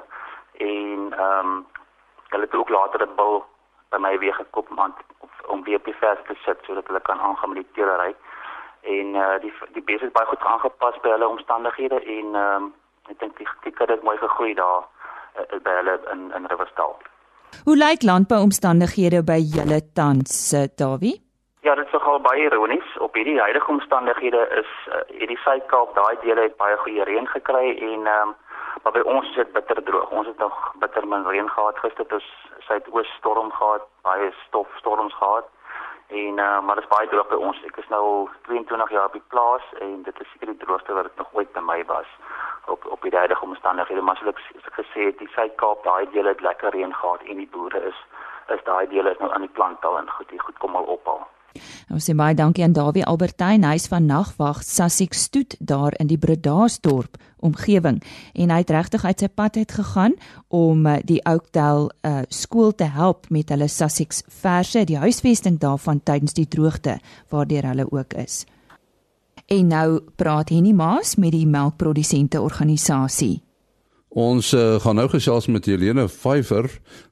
en 0.53 1.13
ehm 1.13 1.47
um, 1.47 1.67
hulle 2.29 2.45
het 2.45 2.55
ook 2.55 2.69
later 2.69 3.03
'n 3.07 3.15
bil 3.17 3.45
by 3.91 3.99
my 3.99 4.19
weer 4.19 4.35
gekoop 4.35 4.71
om 4.71 4.95
om 5.47 5.65
weer 5.65 5.77
op 5.77 5.85
die 5.85 6.01
vers 6.01 6.19
te 6.27 6.35
sit 6.45 6.59
sodat 6.67 6.87
hulle 6.87 7.01
kan 7.01 7.21
aangaan 7.21 7.53
met 7.53 7.63
die 7.63 7.73
teelery 7.75 8.15
en 8.83 9.15
uh, 9.15 9.35
die 9.41 9.53
die 9.75 9.83
besigheid 9.83 10.13
baie 10.13 10.27
goed 10.27 10.43
aangepas 10.53 10.99
by 11.03 11.15
hulle 11.15 11.29
omstandighede 11.29 12.01
en 12.17 12.35
ehm 12.35 12.63
um, 12.63 12.73
ek 13.11 13.19
dink 13.19 13.37
die 13.39 13.49
die 13.67 13.75
kudde 13.79 13.95
het 13.95 14.07
mooi 14.07 14.17
gegroei 14.23 14.55
daar 14.55 14.83
uh, 14.83 15.61
by 15.67 15.77
hulle 15.81 15.99
in 16.15 16.33
in 16.39 16.49
Riverstal. 16.53 16.97
Hoe 17.65 17.77
lyk 17.77 18.03
landbouomstandighede 18.03 19.23
by 19.25 19.39
julle 19.55 19.81
tans, 19.99 20.55
Dawie? 20.77 21.15
Ja, 21.67 21.75
dit 21.75 21.87
is 21.87 21.93
nogal 21.93 22.21
baie 22.21 22.43
ironies. 22.47 22.89
Op 22.99 23.15
hierdie 23.15 23.41
huidige 23.41 23.71
omstandighede 23.71 24.43
is 24.63 24.73
uh, 24.89 25.03
hierdie 25.19 25.39
Suid-Kaap 25.45 25.95
daai 25.95 26.17
dele 26.23 26.49
het 26.49 26.57
baie 26.57 26.77
goeie 26.83 27.05
reën 27.05 27.27
gekry 27.37 27.71
en 27.77 28.07
ehm 28.07 28.29
um, 28.29 28.35
maar 28.83 28.93
by 28.93 29.01
ons 29.01 29.29
is 29.29 29.35
dit 29.35 29.53
bitter 29.53 29.83
droog. 29.83 30.11
Ons 30.11 30.27
het 30.27 30.39
nog 30.39 30.73
bitter 30.79 31.09
min 31.09 31.27
reën 31.27 31.51
gehad 31.51 31.79
gister. 31.79 32.09
Dit 32.09 32.19
is 32.19 32.49
suidoos 32.59 33.13
storm 33.19 33.53
gehad, 33.53 33.83
baie 34.03 34.33
stof 34.47 34.69
storms 34.77 35.15
gehad. 35.15 35.49
En 36.07 36.39
uh, 36.39 36.61
maar 36.61 36.75
dit 36.75 36.85
is 36.85 36.91
baie 36.97 37.09
droog 37.09 37.29
by 37.29 37.35
ons. 37.35 37.63
Ek 37.67 37.77
is 37.77 37.89
nou 37.89 38.29
22 38.43 38.91
jaar 38.91 39.09
op 39.11 39.13
die 39.13 39.29
plaas 39.29 39.63
en 39.81 40.03
dit 40.03 40.21
is 40.21 40.31
seker 40.33 40.53
die 40.53 40.65
droogste 40.65 40.95
wat 40.95 41.09
dit 41.09 41.17
nog 41.17 41.33
ooit 41.33 41.53
by 41.53 41.61
my 41.61 41.85
was 41.85 42.11
op 42.67 42.87
op 42.87 43.03
die 43.03 43.17
huidige 43.17 43.45
omstandighede. 43.45 44.01
Maar 44.01 44.17
soos 44.17 44.51
ek 44.63 44.79
gesê 44.81 45.11
het, 45.11 45.19
die 45.19 45.31
Suid-Kaap 45.35 45.83
daai 45.85 46.07
dele 46.11 46.35
het 46.35 46.41
lekker 46.41 46.71
reën 46.71 46.95
gehad 46.95 47.23
en 47.27 47.43
die 47.43 47.51
boere 47.51 47.83
is 47.91 48.05
is 48.55 48.63
daai 48.65 48.87
dele 48.87 49.11
is 49.11 49.19
nou 49.19 49.33
aan 49.33 49.43
die 49.43 49.57
plantaal 49.59 49.99
en 49.99 50.11
goed, 50.11 50.29
die 50.29 50.41
goed 50.41 50.59
kom 50.59 50.77
al 50.77 50.87
ophal. 50.97 51.27
Ons 51.93 52.09
sê 52.09 52.15
baie 52.17 52.35
dankie 52.35 52.65
aan 52.65 52.75
Dawie 52.77 53.05
Albertyn, 53.07 53.65
hy's 53.65 53.89
van 53.93 54.07
nagwag 54.07 54.63
Sassik 54.67 55.15
Stoet 55.15 55.57
daar 55.59 55.95
in 56.01 56.11
die 56.11 56.19
Bredasdorp 56.19 57.19
omgewing 57.45 58.01
en 58.35 58.51
hy 58.51 58.59
het 58.63 58.73
regtig 58.73 59.05
uit 59.05 59.23
sy 59.23 59.29
pad 59.29 59.57
uit 59.61 59.73
gegaan 59.79 60.17
om 60.49 60.87
eh, 60.87 61.01
die 61.05 61.21
Oakdale 61.29 61.91
uh, 62.07 62.25
skool 62.33 62.73
te 62.75 62.89
help 62.91 63.31
met 63.31 63.51
hulle 63.53 63.69
Sassik 63.69 64.15
verse, 64.41 64.85
die 64.89 64.99
huisvesting 65.01 65.61
daarvan 65.63 66.01
tydens 66.03 66.37
die 66.37 66.49
droogte 66.49 66.99
waardeur 67.33 67.71
hulle 67.71 67.89
ook 67.93 68.17
is. 68.21 68.45
En 69.47 69.69
nou 69.71 70.01
praat 70.19 70.51
Henny 70.51 70.73
Maas 70.75 71.15
met 71.17 71.35
die 71.35 71.47
melkprodusente 71.47 72.41
organisasie. 72.43 73.46
Ons 74.17 74.55
uh, 74.57 74.79
gaan 74.81 74.97
nou 74.97 75.11
gesels 75.13 75.45
met 75.53 75.67
Helene 75.69 76.07
Pfeifer. 76.09 76.71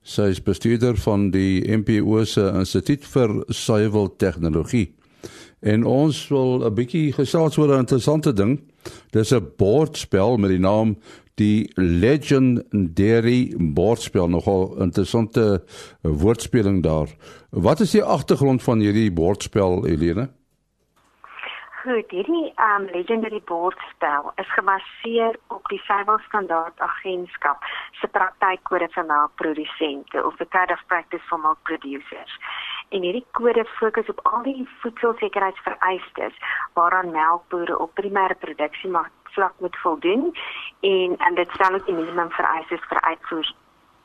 Sy 0.09 0.31
is 0.33 0.39
bestuurder 0.41 0.97
van 1.05 1.27
die 1.35 1.61
MPO 1.69 2.23
se 2.25 2.47
Instituut 2.57 3.05
vir 3.13 3.35
Suiwel 3.53 4.09
Tegnologie. 4.17 4.87
En 5.61 5.85
ons 5.85 6.17
wil 6.33 6.65
'n 6.65 6.73
bietjie 6.73 7.13
gesels 7.13 7.59
oor 7.61 7.75
'n 7.77 7.85
interessante 7.85 8.33
ding. 8.33 8.61
Dis 9.13 9.35
'n 9.35 9.53
bordspel 9.57 10.37
met 10.37 10.51
die 10.51 10.59
naam 10.59 10.97
die 11.37 11.71
Legendary 11.77 13.53
bordspel. 13.59 14.29
Nogal 14.29 14.81
interessante 14.81 15.63
woordspeling 16.01 16.83
daar. 16.83 17.09
Wat 17.51 17.81
is 17.81 17.91
die 17.91 18.03
agtergrond 18.03 18.63
van 18.63 18.81
hierdie 18.81 19.13
bordspel, 19.13 19.85
Helene? 19.85 20.31
Goed, 21.85 22.11
hierdie 22.11 22.53
um 22.57 22.87
legendary 22.93 23.43
bordspel 23.45 24.31
is 24.41 24.53
gebaseer 24.57 25.37
op 25.53 25.67
die 25.69 25.79
Suiwel 25.85 26.19
Standaard 26.19 26.79
Agentskap 26.81 27.67
se 28.01 28.09
praktykode 28.09 28.89
vir 28.95 29.05
melkprodusente 29.11 30.23
of 30.25 30.39
the 30.41 30.47
Code 30.55 30.73
of 30.73 30.81
Practice 30.89 31.29
for 31.29 31.43
Milk 31.43 31.61
Producers. 31.69 32.39
En 32.89 33.05
hierdie 33.05 33.27
kode 33.37 33.67
fokus 33.75 34.09
op 34.09 34.23
al 34.31 34.47
die 34.49 34.65
voedselsekerheidsvereistes 34.81 36.41
waaraan 36.81 37.13
melkbore 37.13 37.77
op 37.79 37.93
primêre 38.01 38.39
produksie 38.47 38.91
mag 38.97 39.13
vlak 39.37 39.61
moet 39.61 39.77
voldoen 39.85 40.31
en 40.81 41.19
en 41.29 41.37
dit 41.37 41.53
stel 41.59 41.77
ook 41.77 41.87
die 41.91 41.99
minimum 42.01 42.33
vereistes 42.41 42.89
vir 42.89 43.03
uitvoer 43.11 43.53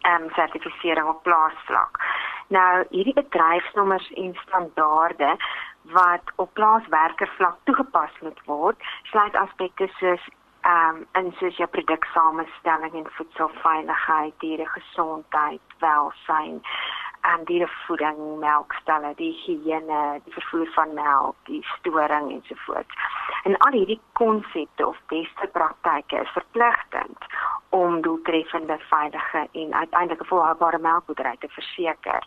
ehm 0.02 0.28
um, 0.28 0.30
sertifisering 0.36 1.08
op 1.08 1.24
plaasvlak. 1.24 2.04
Nou 2.50 2.84
hierdie 2.90 3.14
bedryfsnommers 3.14 4.12
en 4.20 4.36
standaarde 4.44 5.36
wat 5.92 6.32
op 6.36 6.54
plaaswerkervlak 6.54 7.58
toegepas 7.64 8.12
moet 8.22 8.42
word, 8.46 8.78
sluit 9.04 9.36
aspekte 9.36 9.90
soos 10.00 10.28
ehm 10.62 10.96
um, 10.96 11.06
in 11.16 11.32
soos 11.40 11.56
jou 11.56 11.68
produksamenstelling 11.72 12.94
en 12.94 13.12
voedselveiligheid, 13.18 14.34
dieregesondheid, 14.44 15.62
welsyn, 15.80 16.60
en 17.22 17.46
dierevoeding, 17.46 18.20
melkstalle, 18.40 19.14
die 19.20 19.32
higiëne, 19.44 20.02
die 20.26 20.34
vervoer 20.34 20.70
van 20.76 20.94
melk, 20.94 21.36
die 21.50 21.62
storing 21.76 22.32
ensovoorts. 22.32 22.96
En 23.44 23.58
al 23.58 23.78
hierdie 23.80 24.00
konsepte 24.20 24.88
of 24.88 25.00
beste 25.12 25.50
praktyke 25.52 26.22
is 26.22 26.34
verpligtend 26.38 27.28
om 27.76 28.02
doeltreffende, 28.02 28.80
veilige 28.90 29.48
en 29.52 29.74
uiteindelik 29.74 30.26
volhoubare 30.28 30.80
melkboerdery 30.80 31.36
te 31.40 31.50
verseker. 31.50 32.24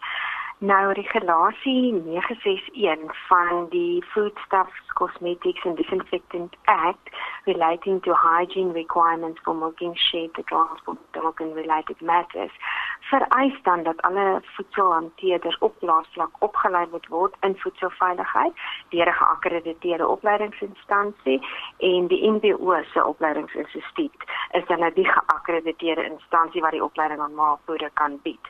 Nou 0.63 0.93
regulasie 0.93 1.93
961 1.93 3.27
van 3.27 3.67
die 3.71 4.05
Foodstuffs 4.05 4.93
Cosmetics 4.95 5.65
and 5.65 5.77
Disinfectant 5.77 6.55
Act 6.65 7.11
relating 7.45 8.03
to 8.03 8.15
hygiene 8.15 8.73
requirements 8.73 9.41
for 9.43 9.57
milking 9.57 9.97
sheep, 9.97 10.37
the 10.37 10.43
transport 10.43 10.99
dog 11.13 11.41
and 11.41 11.55
related 11.55 12.01
matters 12.01 12.53
vereis 13.01 13.63
dan 13.63 13.83
dat 13.83 14.03
alle 14.03 14.43
voedselhanteerders 14.43 15.59
op 15.59 15.79
plaasvlak 15.79 16.31
opgelei 16.39 16.87
moet 16.91 17.07
word 17.07 17.35
in 17.41 17.59
voedselveiligheid 17.59 18.53
deur 18.89 19.09
'n 19.09 19.21
geakkrediteerde 19.23 20.07
opleidingsinstansie 20.09 21.47
en 21.79 22.07
die 22.07 22.31
NBO 22.31 22.83
se 22.93 23.05
opleidingsinstituut 23.05 24.21
is 24.51 24.67
dan 24.67 24.79
nou 24.79 24.93
die 24.93 25.09
geakkrediteerde 25.09 26.05
instansie 26.05 26.61
wat 26.61 26.71
die 26.71 26.85
opleiding 26.85 27.21
aan 27.21 27.35
maatvoere 27.35 27.91
kan 27.95 28.21
bied 28.23 28.47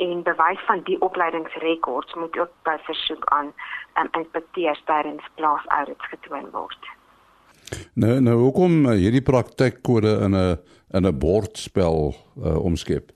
en 0.00 0.22
bewys 0.22 0.62
van 0.66 0.80
die 0.88 1.00
opleidingsrekords 1.00 2.14
moet 2.14 2.38
ook 2.38 2.52
by 2.68 2.76
versoek 2.88 3.24
aan 3.36 3.52
um, 4.00 4.08
inspekteurs 4.20 4.82
tydens 4.84 5.28
plaasaudits 5.34 6.08
getoon 6.12 6.50
word. 6.56 6.90
Nou 7.94 8.20
nou 8.20 8.36
hoekom 8.46 8.84
uh, 8.86 8.96
hierdie 8.98 9.22
praktykkode 9.22 10.12
in 10.26 10.36
'n 10.36 10.58
in 10.96 11.06
'n 11.06 11.18
bordspel 11.18 12.14
uh, 12.14 12.64
omskep? 12.64 13.12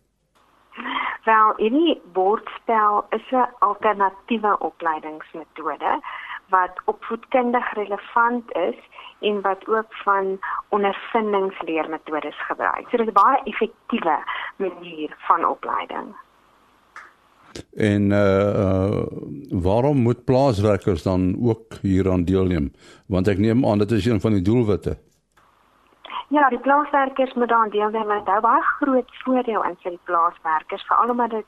Wel, 1.24 1.54
hierdie 1.56 2.00
bordspel 2.12 3.06
is 3.10 3.26
'n 3.30 3.48
alternatiewe 3.58 4.58
opleidingsmetode 4.58 6.00
wat 6.48 6.80
opvoedkundig 6.84 7.72
relevant 7.72 8.52
is 8.56 8.78
en 9.20 9.40
wat 9.40 9.68
ook 9.68 9.94
van 10.04 10.38
ondervindingsleermetodes 10.68 12.46
gebruik. 12.46 12.88
So 12.88 12.96
dit 12.96 13.06
is 13.06 13.12
'n 13.12 13.22
baie 13.22 13.40
effektiewe 13.44 14.18
manier 14.56 15.16
van 15.18 15.44
opleiding. 15.44 16.16
En 17.76 18.10
uh 18.10 18.20
uh 18.64 19.02
waarom 19.50 19.96
moet 19.96 20.24
plaaswerkers 20.24 21.02
dan 21.02 21.36
ook 21.42 21.74
hieraan 21.82 22.24
deelneem? 22.24 22.72
Want 23.06 23.28
ek 23.28 23.38
neem 23.38 23.66
aan 23.66 23.78
dit 23.78 23.90
is 23.90 24.06
een 24.06 24.20
van 24.20 24.32
die 24.32 24.42
doelwitte. 24.42 24.96
Ja, 26.28 26.48
die 26.48 26.58
plaaswerkers 26.58 27.34
moet 27.34 27.48
dan 27.48 27.68
deelneem 27.70 28.06
want 28.06 28.26
daar 28.26 28.40
baie 28.40 28.62
groot 28.62 29.10
voordeel 29.24 29.64
in 29.64 29.76
vir 29.82 29.90
die 29.90 30.04
plaaswerkers, 30.04 30.86
veral 30.86 31.10
omdat 31.10 31.30
dit 31.30 31.44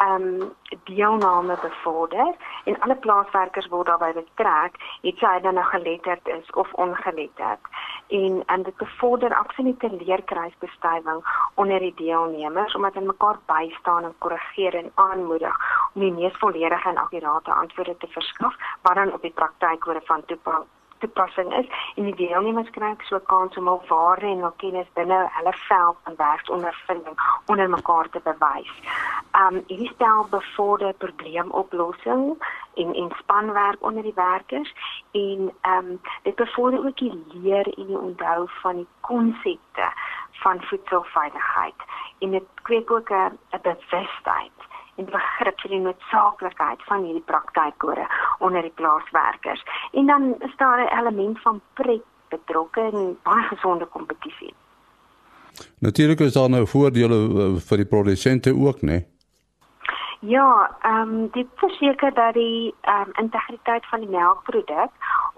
ehm 0.00 0.22
um, 0.22 0.52
deelname 0.84 1.56
bevorder 1.62 2.34
en 2.64 2.80
alle 2.80 2.96
plaaswerkers 2.96 3.68
word 3.68 3.86
daarbey 3.86 4.12
betrek, 4.12 4.78
het 5.02 5.18
sy 5.20 5.32
dan 5.44 5.54
nou 5.54 5.66
geletterd 5.66 6.28
is 6.28 6.50
of 6.62 6.72
ongeletterd. 6.72 7.68
En 8.08 8.42
en 8.46 8.62
dit 8.62 8.76
bevorder 8.76 9.34
absolute 9.34 9.90
leerkruisbestuiving 10.04 11.22
onder 11.54 11.78
die 11.78 11.94
deelnemers 11.94 12.74
omdat 12.74 12.94
hulle 12.94 13.12
mekaar 13.12 13.38
bystaan 13.46 14.04
en 14.04 14.18
korrigeer 14.18 14.74
en 14.74 14.92
aanmoedig 14.94 15.56
om 15.94 16.00
die 16.00 16.12
mees 16.12 16.36
volledige 16.38 16.88
en 16.88 17.04
akkurate 17.06 17.52
antwoorde 17.52 17.96
te 17.96 18.06
verskaf 18.06 18.54
wat 18.82 18.94
dan 18.94 19.12
op 19.12 19.22
die 19.22 19.36
praktykorde 19.42 20.00
van 20.04 20.24
toepassing 20.24 20.79
toepassing 21.00 21.52
is 21.58 21.66
en 21.96 22.08
die 22.08 22.14
deelnemers 22.14 22.70
kry 22.76 22.94
so 23.08 23.16
'n 23.16 23.26
kans 23.32 23.56
om 23.56 23.68
al 23.68 23.82
waarde 23.88 24.26
en 24.26 24.44
al 24.48 24.54
kennis 24.62 24.92
binne 24.94 25.18
hulle 25.36 25.54
veld 25.68 25.96
van 26.04 26.16
werksondervinding 26.16 27.16
onder 27.46 27.70
mekaar 27.70 28.08
te 28.10 28.20
bewys. 28.24 28.72
Um 29.42 29.62
hierdie 29.66 29.92
stel 29.94 30.26
bevorder 30.30 30.92
probleemoplossing 30.92 32.24
en 32.74 32.94
en 32.94 33.10
spanwerk 33.18 33.82
onder 33.82 34.02
die 34.02 34.14
werkers 34.14 34.74
en 35.10 35.52
um 35.74 36.00
dit 36.22 36.34
bevorder 36.34 36.86
ook 36.86 36.96
die 36.96 37.24
leer 37.32 37.66
en 37.78 37.86
die 37.86 37.98
onthou 37.98 38.48
van 38.62 38.76
die 38.76 38.88
konsepte 39.00 39.92
van 40.42 40.62
voedselveiligheid 40.62 41.80
en 42.18 42.30
dit 42.30 42.46
kweek 42.62 42.90
ook 42.90 43.10
'n 43.10 43.38
bewustheid 43.62 44.58
en 44.96 45.04
begrip 45.04 45.60
vir 45.60 45.70
die 45.70 45.84
noodsaaklikheid 45.84 46.82
van 46.88 47.04
hierdie 47.04 47.28
praktykore 47.32 48.06
onder 48.40 48.62
die 48.62 48.72
plaaswerkers. 48.74 49.62
En 49.92 50.06
dan 50.06 50.34
is 50.38 50.56
daar 50.56 50.78
'n 50.84 50.98
element 50.98 51.40
van 51.40 51.60
pret 51.72 52.02
betrokke 52.28 52.80
in 52.92 53.18
baie 53.22 53.42
gesonde 53.42 53.86
kompetisie. 53.86 54.54
Natuurlik 55.78 56.20
is 56.20 56.32
daar 56.32 56.50
nou 56.50 56.66
voordele 56.66 57.14
eh, 57.14 57.60
vir 57.68 57.76
die 57.76 57.86
produsente 57.86 58.54
ook, 58.54 58.80
né? 58.80 58.90
Nee? 58.90 59.06
Ja, 60.20 60.76
ehm 60.82 61.00
um, 61.00 61.28
dit 61.32 61.46
verseker 61.54 62.14
dat 62.14 62.34
die 62.34 62.74
ehm 62.80 63.00
um, 63.00 63.12
integriteit 63.12 63.86
van 63.88 64.00
die 64.00 64.08
melkproduk 64.08 64.90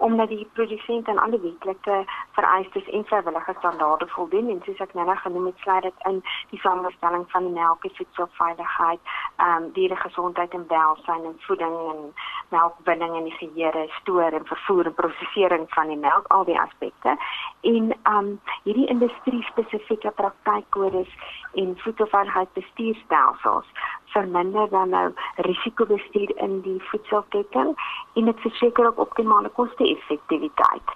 omdat 0.03 0.27
die 0.29 0.47
produsent 0.53 1.07
aan 1.07 1.17
alle 1.17 1.39
wetlike 1.39 2.05
vereistes 2.31 2.89
en 2.89 3.05
vrywillige 3.05 3.53
standaarde 3.57 4.07
voldoen 4.07 4.49
en 4.49 4.61
soos 4.65 4.81
ek 4.83 4.93
nou 4.97 5.05
net 5.07 5.21
genoem 5.23 5.45
het, 5.45 5.61
sluit 5.63 5.85
dit 5.87 6.07
in 6.09 6.19
die 6.49 6.59
samestelling 6.59 7.23
van 7.31 7.47
die 7.47 7.55
melk, 7.55 7.81
die 7.81 7.95
voedselveiligheid, 7.99 8.99
ehm 9.37 9.63
um, 9.63 9.69
diere 9.77 9.95
gesondheid 10.01 10.51
en 10.59 10.65
welsyn 10.67 11.29
en 11.29 11.37
voeding 11.45 11.77
en 11.93 12.01
melkwinning 12.55 13.15
en 13.15 13.29
die 13.29 13.37
geheue, 13.39 13.87
stoor 14.01 14.35
en 14.39 14.45
vervoer 14.51 14.91
en 14.91 14.99
prosesering 14.99 15.65
van 15.77 15.87
die 15.87 16.01
melk, 16.07 16.27
al 16.27 16.43
die 16.51 16.59
aspekte. 16.59 17.15
En 17.61 17.95
ehm 17.95 18.17
um, 18.17 18.39
hierdie 18.67 18.89
industrie 18.97 19.43
spesifieke 19.51 20.11
praktykkodes 20.19 21.15
en 21.53 21.77
voedselveiligheidsbestuurstelsels 21.85 23.67
verminder 24.13 24.69
dan 24.69 24.89
nou 24.89 25.07
risikobestuur 25.35 26.31
in 26.45 26.61
die 26.61 26.79
voedselketting 26.89 27.73
en 28.13 28.25
dit 28.31 28.39
verseker 28.45 28.87
ook 28.87 28.99
optimale 29.07 29.49
koste-effektiwiteit. 29.49 30.95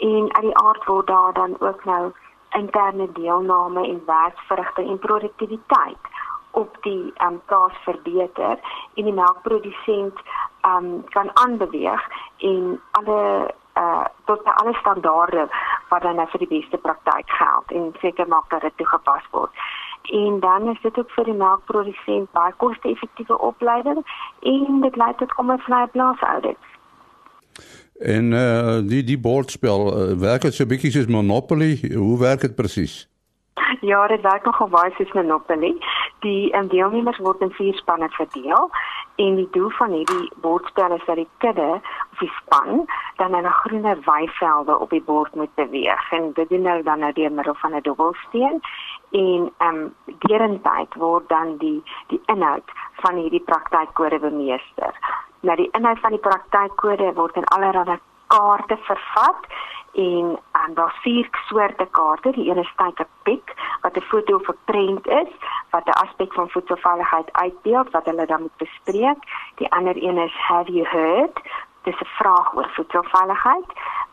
En 0.00 0.34
uit 0.34 0.46
die 0.48 0.56
aard 0.56 0.84
word 0.84 1.06
daar 1.06 1.32
dan 1.32 1.56
ook 1.60 1.84
nou 1.84 2.12
interne 2.50 3.12
deelname 3.12 3.86
en 3.88 4.02
werksverrigting 4.06 4.88
en 4.88 4.98
produktiwiteit 4.98 6.04
op 6.50 6.76
die 6.80 7.12
um, 7.24 7.40
plaas 7.46 7.76
verbeter 7.84 8.58
en 8.94 9.04
die 9.04 9.12
melkprodusent 9.12 10.18
um, 10.66 11.04
kan 11.08 11.30
aanbeweeg 11.36 12.08
en 12.38 12.80
alle 12.90 13.54
uh, 13.78 14.04
tot 14.24 14.44
alle 14.44 14.74
standaarde 14.74 15.48
wat 15.88 16.02
dan 16.02 16.18
nou 16.18 16.26
vir 16.32 16.42
die 16.46 16.52
beste 16.58 16.78
praktyk 16.78 17.30
geld 17.38 17.72
en 17.72 17.94
seker 18.00 18.28
maak 18.28 18.50
dat 18.50 18.66
dit 18.66 18.76
toegepas 18.76 19.30
word 19.30 19.62
en 20.02 20.40
dan 20.40 20.70
is 20.70 20.80
dit 20.82 20.98
ook 20.98 21.10
vir 21.10 21.24
die 21.24 21.34
melkprodusent 21.34 22.32
baie 22.32 22.52
koste-effektiewe 22.56 23.38
opleiding 23.38 24.02
en 24.40 24.80
dit 24.80 24.96
lei 24.96 25.12
tot 25.18 25.32
kom 25.32 25.52
'n 25.52 25.58
vrye 25.58 25.86
plaas 25.86 26.20
audit. 26.20 26.58
En 28.00 28.32
die 28.86 29.04
die 29.04 29.18
bordspel 29.18 29.80
uh, 29.92 30.16
werk 30.16 30.42
dit 30.42 30.54
so 30.54 30.66
bietjie 30.66 30.90
soos 30.90 31.06
Monopoly, 31.06 31.94
hoe 31.94 32.18
werk 32.18 32.40
dit 32.40 32.54
presies? 32.54 33.09
Ja, 33.80 34.06
dit 34.06 34.20
werk 34.20 34.44
nogal 34.44 34.68
baie 34.68 34.90
soos 34.96 35.12
Monopoly. 35.12 35.70
Die 36.20 36.52
um, 36.56 36.68
deelnemers 36.68 37.18
word 37.18 37.40
in 37.40 37.52
vier 37.56 37.76
spanne 37.78 38.08
verdeel 38.16 38.70
en 39.22 39.36
die 39.36 39.48
doel 39.54 39.70
van 39.78 39.92
hierdie 39.94 40.32
bordspel 40.44 40.94
is 40.96 41.04
dat 41.06 41.16
die 41.16 41.28
kudde 41.44 41.68
of 42.12 42.18
die 42.18 42.32
span 42.38 42.84
dan 43.16 43.30
na 43.30 43.52
groener 43.62 43.98
weivelde 44.04 44.78
op 44.78 44.90
die 44.90 45.02
bord 45.02 45.34
moet 45.34 45.54
beweeg 45.54 46.12
en 46.12 46.32
dit 46.32 46.48
doen 46.48 46.66
hulle 46.66 46.82
dan 46.82 46.98
nou 47.04 47.12
deur 47.12 47.32
middel 47.32 47.56
van 47.62 47.74
'n 47.76 47.82
dobbelsteen 47.88 48.60
en 49.10 49.52
ehm 49.58 49.74
um, 49.74 49.94
derentyd 50.26 50.94
word 50.94 51.28
dan 51.28 51.56
die 51.56 51.82
die 52.06 52.20
inhoud 52.26 52.68
van 53.02 53.16
hierdie 53.16 53.44
praktykkode 53.50 54.18
bemeester. 54.18 54.92
Nou 55.40 55.56
die 55.56 55.70
inhoud 55.72 56.00
van 56.00 56.10
die 56.10 56.24
praktykkode 56.28 57.12
word 57.14 57.36
in 57.36 57.44
allerlei 57.44 57.98
kaarte 58.34 58.76
vervat 58.88 59.46
en 59.92 60.38
en 60.52 60.74
daar 60.74 60.98
vier 61.02 61.28
soorte 61.46 61.86
kaarte. 61.90 62.30
Die 62.30 62.50
een 62.50 62.62
is 62.64 62.72
tyd 62.76 63.00
'n 63.00 63.08
pik 63.22 63.54
wat 63.82 63.96
'n 63.96 64.08
foto 64.10 64.34
of 64.36 64.48
'n 64.48 64.58
prent 64.64 65.06
is 65.06 65.32
wat 65.70 65.86
'n 65.86 66.00
aspek 66.04 66.32
van 66.32 66.50
voedselveiligheid 66.50 67.32
uitbeeld 67.32 67.90
wat 67.90 68.04
hulle 68.04 68.26
dan 68.26 68.40
moet 68.40 68.56
bespreek. 68.56 69.18
Die 69.54 69.72
ander 69.72 69.96
een 70.02 70.18
is 70.18 70.36
have 70.48 70.72
you 70.72 70.86
heard? 70.88 71.40
Dis 71.82 72.00
'n 72.00 72.14
vraag 72.18 72.54
oor 72.54 72.70
voedselveiligheid 72.76 73.70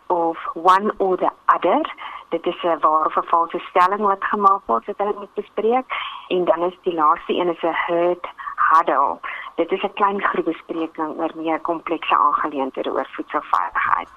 of 0.08 0.38
one 0.54 0.94
or 0.98 1.18
the 1.18 1.32
other 1.46 1.94
dit 2.30 2.46
is 2.46 2.64
'n 2.64 2.80
ware 2.80 3.06
of 3.06 3.16
'n 3.16 3.28
valse 3.28 3.60
stelling 3.60 4.02
wat 4.02 4.24
gemaak 4.24 4.62
word 4.66 4.86
wat 4.86 4.98
hulle 4.98 5.14
moet 5.18 5.34
bespreek 5.34 5.86
en 6.28 6.46
dan 6.46 6.64
is 6.64 6.78
die 6.82 6.94
laaste 6.94 7.34
een 7.34 7.50
is 7.50 7.62
'n 7.62 7.78
hurt 7.88 8.28
huddle 8.56 9.20
dit 9.58 9.72
is 9.72 9.84
'n 9.84 9.94
klein 9.94 10.22
groepbespreking 10.22 11.18
oor 11.20 11.32
meer 11.36 11.60
komplekse 11.60 12.18
aangeleenthede 12.18 12.92
oor 12.92 13.08
voedselveiligheid. 13.12 14.10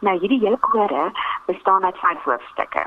Nou 0.00 0.18
hierdie 0.18 0.40
hele 0.40 0.58
kode 0.58 1.12
bestaan 1.46 1.84
uit 1.84 1.98
vyf 1.98 2.22
hoofstukke. 2.22 2.84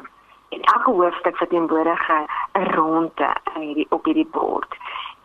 En 0.49 0.61
elke 0.61 0.91
hoofstuk 0.91 1.37
verteenwoordig 1.37 2.09
'n 2.09 2.63
ronde 2.75 3.35
in 3.55 3.61
hierdie 3.61 3.87
op 3.89 4.05
hierdie 4.05 4.29
bord 4.31 4.77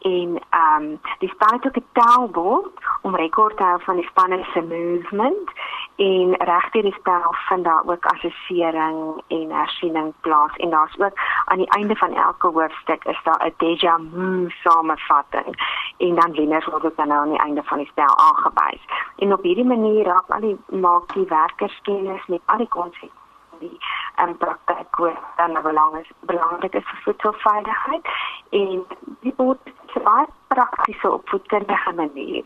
en 0.07 0.41
ehm 0.51 0.83
um, 0.83 1.01
die 1.19 1.29
span 1.29 1.55
het 1.55 1.67
ook 1.67 1.77
'n 1.77 1.89
taalbord 1.93 2.73
om 3.03 3.17
rekord 3.17 3.57
te 3.57 3.63
hou 3.63 3.83
van 3.83 3.97
die 3.97 4.09
span 4.11 4.45
se 4.53 4.63
movement 4.63 5.51
en 5.97 6.35
regte 6.39 6.83
die 6.83 6.93
spel 6.93 7.35
vind 7.49 7.65
daar 7.65 7.83
ook 7.87 8.05
assessering 8.05 9.23
en 9.29 9.51
hersiening 9.51 10.13
plaas 10.21 10.57
en 10.57 10.71
daar's 10.71 10.99
ook 10.99 11.19
aan 11.45 11.59
die 11.59 11.71
einde 11.71 11.97
van 11.97 12.15
elke 12.15 12.47
hoofstuk 12.47 13.05
is 13.05 13.21
daar 13.23 13.47
'n 13.47 13.55
deja 13.57 13.99
vu 14.13 14.51
samevatting 14.51 15.51
en 15.97 16.15
dan 16.15 16.33
wenners 16.33 16.67
word 16.67 16.83
dit 16.83 16.97
dan 16.97 17.09
nou 17.09 17.21
aan 17.21 17.31
die 17.31 17.45
einde 17.47 17.63
van 17.63 17.79
die 17.79 17.87
spel 17.87 18.17
aangewys 18.17 18.85
en 19.17 19.33
op 19.33 19.43
hierdie 19.43 19.71
manier 19.75 20.05
raak 20.05 20.29
al 20.29 20.41
die 20.41 20.59
maak 20.67 21.15
die 21.15 21.29
werkers 21.29 21.81
kennis 21.83 22.27
met 22.27 22.41
al 22.45 22.59
die 22.59 22.69
konsepte 22.69 23.26
die 23.61 23.79
en 24.17 24.29
um, 24.29 24.37
praktyk 24.37 24.97
wat 25.03 25.23
dan 25.37 25.53
nou 25.53 25.63
belang 25.63 25.97
is 26.01 26.11
belangrik 26.31 26.75
is 26.75 26.85
vir 26.91 27.01
voedselveiligheid 27.05 28.13
en 28.61 28.85
die 29.25 29.35
bord 29.37 29.73
se 29.93 30.03
baie 30.09 30.27
praktiese 30.55 31.11
opvoedkundige 31.11 31.93
manier 32.03 32.45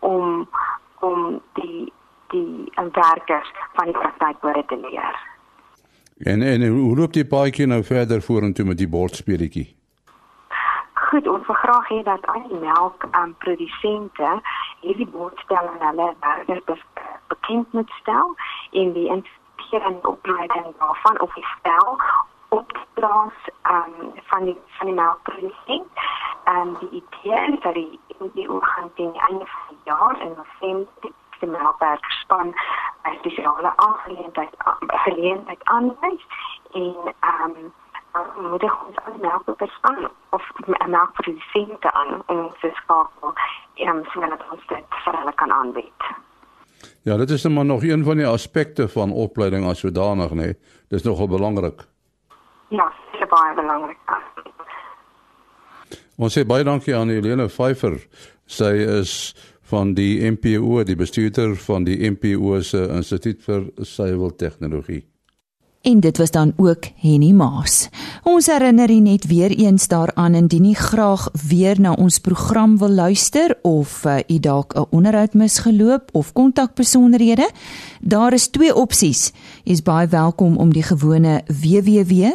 om 0.00 0.48
om 1.00 1.40
die 1.58 1.92
die 2.32 2.72
um, 2.80 2.90
werkers 2.92 3.52
van 3.76 3.90
die 3.90 3.98
praktykbode 3.98 4.64
te 4.66 4.80
leer. 4.86 5.20
En 6.32 6.42
en 6.42 6.66
hoe 6.68 6.96
loop 6.96 7.12
die 7.12 7.26
paadjie 7.26 7.66
nou 7.66 7.82
verder 7.84 8.22
vorentoe 8.22 8.64
met 8.64 8.78
die 8.78 8.88
bordspeletjie? 8.88 9.68
Goed, 11.12 11.26
ons 11.28 11.46
wil 11.46 11.56
graag 11.60 11.88
hê 11.88 12.02
dat 12.02 12.26
al 12.32 12.44
die 12.48 12.60
melk 12.60 13.04
aan 13.10 13.34
um, 13.34 13.36
produsente 13.44 14.30
hierdie 14.80 15.08
bordspel 15.16 15.68
aan 15.72 15.82
hulle 15.88 16.08
werkers 16.46 16.84
bekend 17.28 17.72
moet 17.72 17.90
stel 18.00 18.34
en 18.70 18.92
die 18.92 19.08
integrering 19.72 20.02
en 20.02 20.08
opleiding 20.08 20.74
daarvan 20.78 21.20
of 21.20 21.34
die 21.34 21.46
spel 21.58 21.98
op 22.48 22.78
plaas 22.92 23.32
um, 23.62 24.12
van 24.14 24.44
die 24.44 24.60
van 24.66 24.86
die 24.86 24.94
melkprodusent 24.94 25.88
en 26.44 26.76
die 26.80 26.88
idee 26.88 27.52
is 27.52 27.60
dat 27.60 27.74
die 27.74 28.00
die 28.32 28.50
oorgang 28.50 28.90
teen 28.94 29.12
die 29.12 29.20
einde 29.20 29.46
van 29.46 29.62
die 29.68 29.78
jaar 29.84 30.20
in 30.20 30.34
November 30.36 31.12
die 31.38 31.48
melkwerk 31.48 32.04
span 32.04 32.54
'n 33.02 33.16
spesiale 33.18 33.72
aangeleentheid 33.76 34.54
geleentheid 34.88 35.64
aanwys 35.64 36.26
en 36.72 36.96
ehm 37.20 37.42
um, 37.42 38.50
moet 38.50 38.62
ek 38.62 38.86
ons 38.86 38.96
al 39.04 39.16
nou 39.20 39.40
op 39.44 39.62
span 39.68 40.10
of 40.30 40.50
'n 40.66 40.90
melkprodusent 40.90 41.92
aan 41.92 42.22
om 42.26 42.52
te 42.60 42.70
skakel 42.74 43.32
en 43.74 43.88
um, 43.88 44.04
sodat 44.04 44.44
ons 44.50 44.66
dit 44.66 44.84
vir 45.04 45.18
hulle 45.18 45.32
kan 45.32 45.52
aanbied. 45.52 46.02
Ja, 47.02 47.16
dit 47.16 47.30
is 47.30 47.46
maar 47.48 47.64
nog 47.64 47.84
een 47.84 48.04
van 48.04 48.16
die 48.16 48.26
aspekte 48.26 48.88
van 48.88 49.12
opleiding 49.12 49.66
as 49.66 49.78
sodanig, 49.78 50.30
nê. 50.30 50.34
Nee. 50.34 50.56
Dis 50.88 51.02
nogal 51.02 51.28
belangrik. 51.28 51.86
Ja, 52.68 52.92
dit 53.12 53.20
is 53.20 53.28
baie 53.28 53.54
belangrik. 53.54 53.98
Ons 56.16 56.38
sê 56.38 56.44
baie 56.46 56.64
dankie 56.64 56.94
aan 56.96 57.08
Helene 57.08 57.48
Pfeifer. 57.48 57.96
Sy 58.46 58.72
is 59.00 59.34
van 59.72 59.94
die 59.94 60.20
MPO, 60.30 60.82
die 60.84 60.96
bestuurder 60.96 61.56
van 61.56 61.84
die 61.88 61.96
MPO 62.10 62.60
se 62.60 62.84
Instituut 62.92 63.40
vir 63.46 63.70
Suiwel 63.80 64.36
Tegnologie. 64.36 65.11
En 65.82 66.00
dit 66.00 66.18
was 66.18 66.30
dan 66.30 66.52
ook 66.56 66.84
Henny 66.96 67.30
Maas. 67.30 67.88
Ons 68.22 68.46
herinner 68.46 68.90
u 68.90 69.00
net 69.00 69.26
weer 69.26 69.50
eens 69.50 69.88
daaraan 69.88 70.34
indien 70.34 70.64
u 70.64 70.72
graag 70.72 71.30
weer 71.48 71.80
na 71.80 71.92
ons 71.92 72.18
program 72.18 72.78
wil 72.78 72.90
luister 72.90 73.58
of 73.62 74.04
uh, 74.04 74.16
u 74.26 74.38
dalk 74.38 74.74
'n 74.74 74.86
onderhoud 74.90 75.34
misgeloop 75.34 76.08
of 76.12 76.32
kontakbesonderhede, 76.32 77.50
daar 78.00 78.32
is 78.32 78.46
twee 78.46 78.74
opsies. 78.74 79.32
U 79.64 79.70
is 79.70 79.82
baie 79.82 80.08
welkom 80.08 80.56
om 80.56 80.72
die 80.72 80.82
gewone 80.82 81.42
www.rsg.co.za 81.46 82.32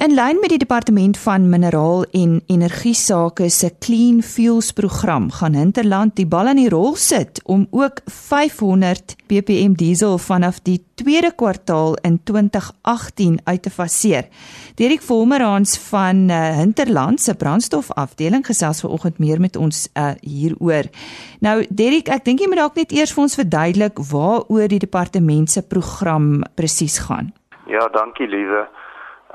In 0.03 0.17
lyn 0.17 0.41
met 0.41 0.51
die 0.51 0.59
departement 0.59 1.15
van 1.17 1.45
mineraal 1.47 2.01
en 2.11 2.31
energie 2.51 2.93
sake 2.93 3.45
se 3.49 3.69
Clean 3.79 4.17
Fuels 4.21 4.73
program 4.75 5.29
gaan 5.31 5.55
Hinterland 5.55 6.17
die 6.17 6.25
bal 6.27 6.49
aan 6.51 6.59
die 6.59 6.67
rol 6.67 6.97
sit 6.99 7.39
om 7.47 7.61
ook 7.71 8.01
500 8.11 9.15
ppm 9.31 9.77
diesel 9.79 10.17
vanaf 10.19 10.59
die 10.67 10.81
tweede 10.99 11.31
kwartaal 11.31 11.95
in 12.03 12.19
2018 12.23 13.39
uit 13.43 13.63
te 13.63 13.71
faseer. 13.71 14.27
Derek 14.75 15.01
Volmerans 15.07 15.77
van 15.87 16.27
uh, 16.27 16.51
Hinterland 16.57 17.21
se 17.21 17.35
brandstofafdeling 17.35 18.43
gesels 18.45 18.83
vanoggend 18.83 19.23
meer 19.23 19.39
met 19.39 19.55
ons 19.55 19.87
uh, 19.93 20.11
hieroor. 20.19 20.91
Nou 21.39 21.61
Derek, 21.69 22.11
ek 22.11 22.27
dink 22.27 22.43
jy 22.43 22.51
moet 22.51 22.65
dalk 22.65 22.83
net 22.83 22.91
eers 22.91 23.15
vir 23.15 23.23
ons 23.29 23.39
verduidelik 23.39 24.03
waaroor 24.11 24.67
die 24.67 24.83
departement 24.83 25.47
se 25.47 25.63
program 25.63 26.41
presies 26.59 26.99
gaan. 27.07 27.31
Ja, 27.71 27.87
dankie 27.87 28.27
Lize. 28.27 28.67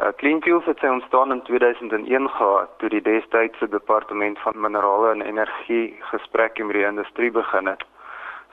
Uh, 0.03 0.13
Clean 0.17 0.43
Fuels 0.43 0.65
het 0.65 0.79
sy 0.79 0.87
ontstaan 0.87 1.33
in 1.33 1.43
2001 1.43 2.29
gehad 2.31 2.71
toe 2.79 2.89
die 2.89 3.03
destydse 3.03 3.67
departement 3.69 4.39
van 4.39 4.61
minerale 4.61 5.09
en 5.11 5.23
energie 5.23 5.97
gesprekke 6.11 6.65
met 6.65 6.77
die 6.77 6.85
industrie 6.87 7.31
begin 7.31 7.67
het. 7.67 7.83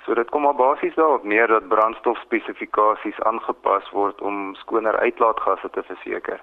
So 0.05 0.13
dit 0.17 0.29
kom 0.29 0.41
maar 0.41 0.57
basies 0.57 0.95
daarop 0.95 1.23
neer 1.23 1.47
dat 1.47 1.67
brandstofspesifikasies 1.67 3.19
aangepas 3.29 3.89
word 3.89 4.21
om 4.21 4.55
skoner 4.55 4.97
uitlaatgasse 4.97 5.69
te 5.69 5.83
verseker. 5.83 6.41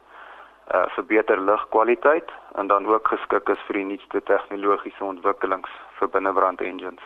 Uh 0.75 0.85
vir 0.95 1.05
beter 1.05 1.41
lugkwaliteit 1.51 2.31
en 2.55 2.67
dan 2.67 2.87
ook 2.87 3.09
geskik 3.09 3.49
is 3.49 3.67
vir 3.67 3.81
die 3.81 3.89
nuutste 3.91 4.23
tegnologiese 4.31 5.05
ontwikkelings 5.05 5.75
vir 5.99 6.15
binnebrand 6.15 6.61
engines. 6.61 7.03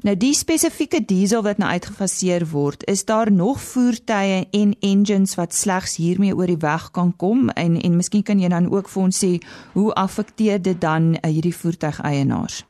Nou 0.00 0.14
die 0.16 0.32
spesifieke 0.32 1.02
diesel 1.04 1.42
wat 1.44 1.58
nou 1.60 1.68
uitgefaseer 1.68 2.46
word, 2.52 2.86
is 2.88 3.02
daar 3.04 3.28
nog 3.28 3.58
voertuie 3.60 4.46
en 4.60 4.70
engines 4.80 5.34
wat 5.36 5.52
slegs 5.52 5.98
hiermee 6.00 6.32
oor 6.32 6.48
die 6.48 6.62
weg 6.62 6.86
kan 6.96 7.12
kom 7.20 7.50
en 7.52 7.76
en 7.76 7.98
miskien 7.98 8.24
kan 8.24 8.40
jy 8.40 8.48
dan 8.48 8.70
ook 8.72 8.88
vir 8.88 9.02
ons 9.02 9.20
sê 9.24 9.32
hoe 9.76 9.92
affekteer 10.04 10.62
dit 10.62 10.80
dan 10.80 11.12
uh, 11.12 11.28
hierdie 11.28 11.52
voertuigeienaars? 11.52 12.64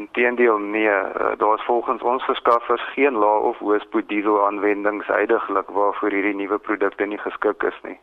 Inteendeel 0.00 0.58
nee, 0.58 0.96
uh, 0.96 1.36
daar 1.36 1.54
is 1.60 1.68
volgens 1.68 2.02
ons 2.02 2.24
verskaffers 2.24 2.86
geen 2.96 3.20
lae 3.20 3.40
of 3.52 3.60
hoë 3.60 3.84
spoed 3.84 4.08
diesel 4.08 4.40
aanwendings 4.46 5.12
heidaglik 5.12 5.68
waarvoor 5.68 6.16
hierdie 6.16 6.38
nuwe 6.40 6.58
produkte 6.58 7.04
nie 7.04 7.20
geskik 7.20 7.68
is 7.68 7.80
nie. 7.84 7.98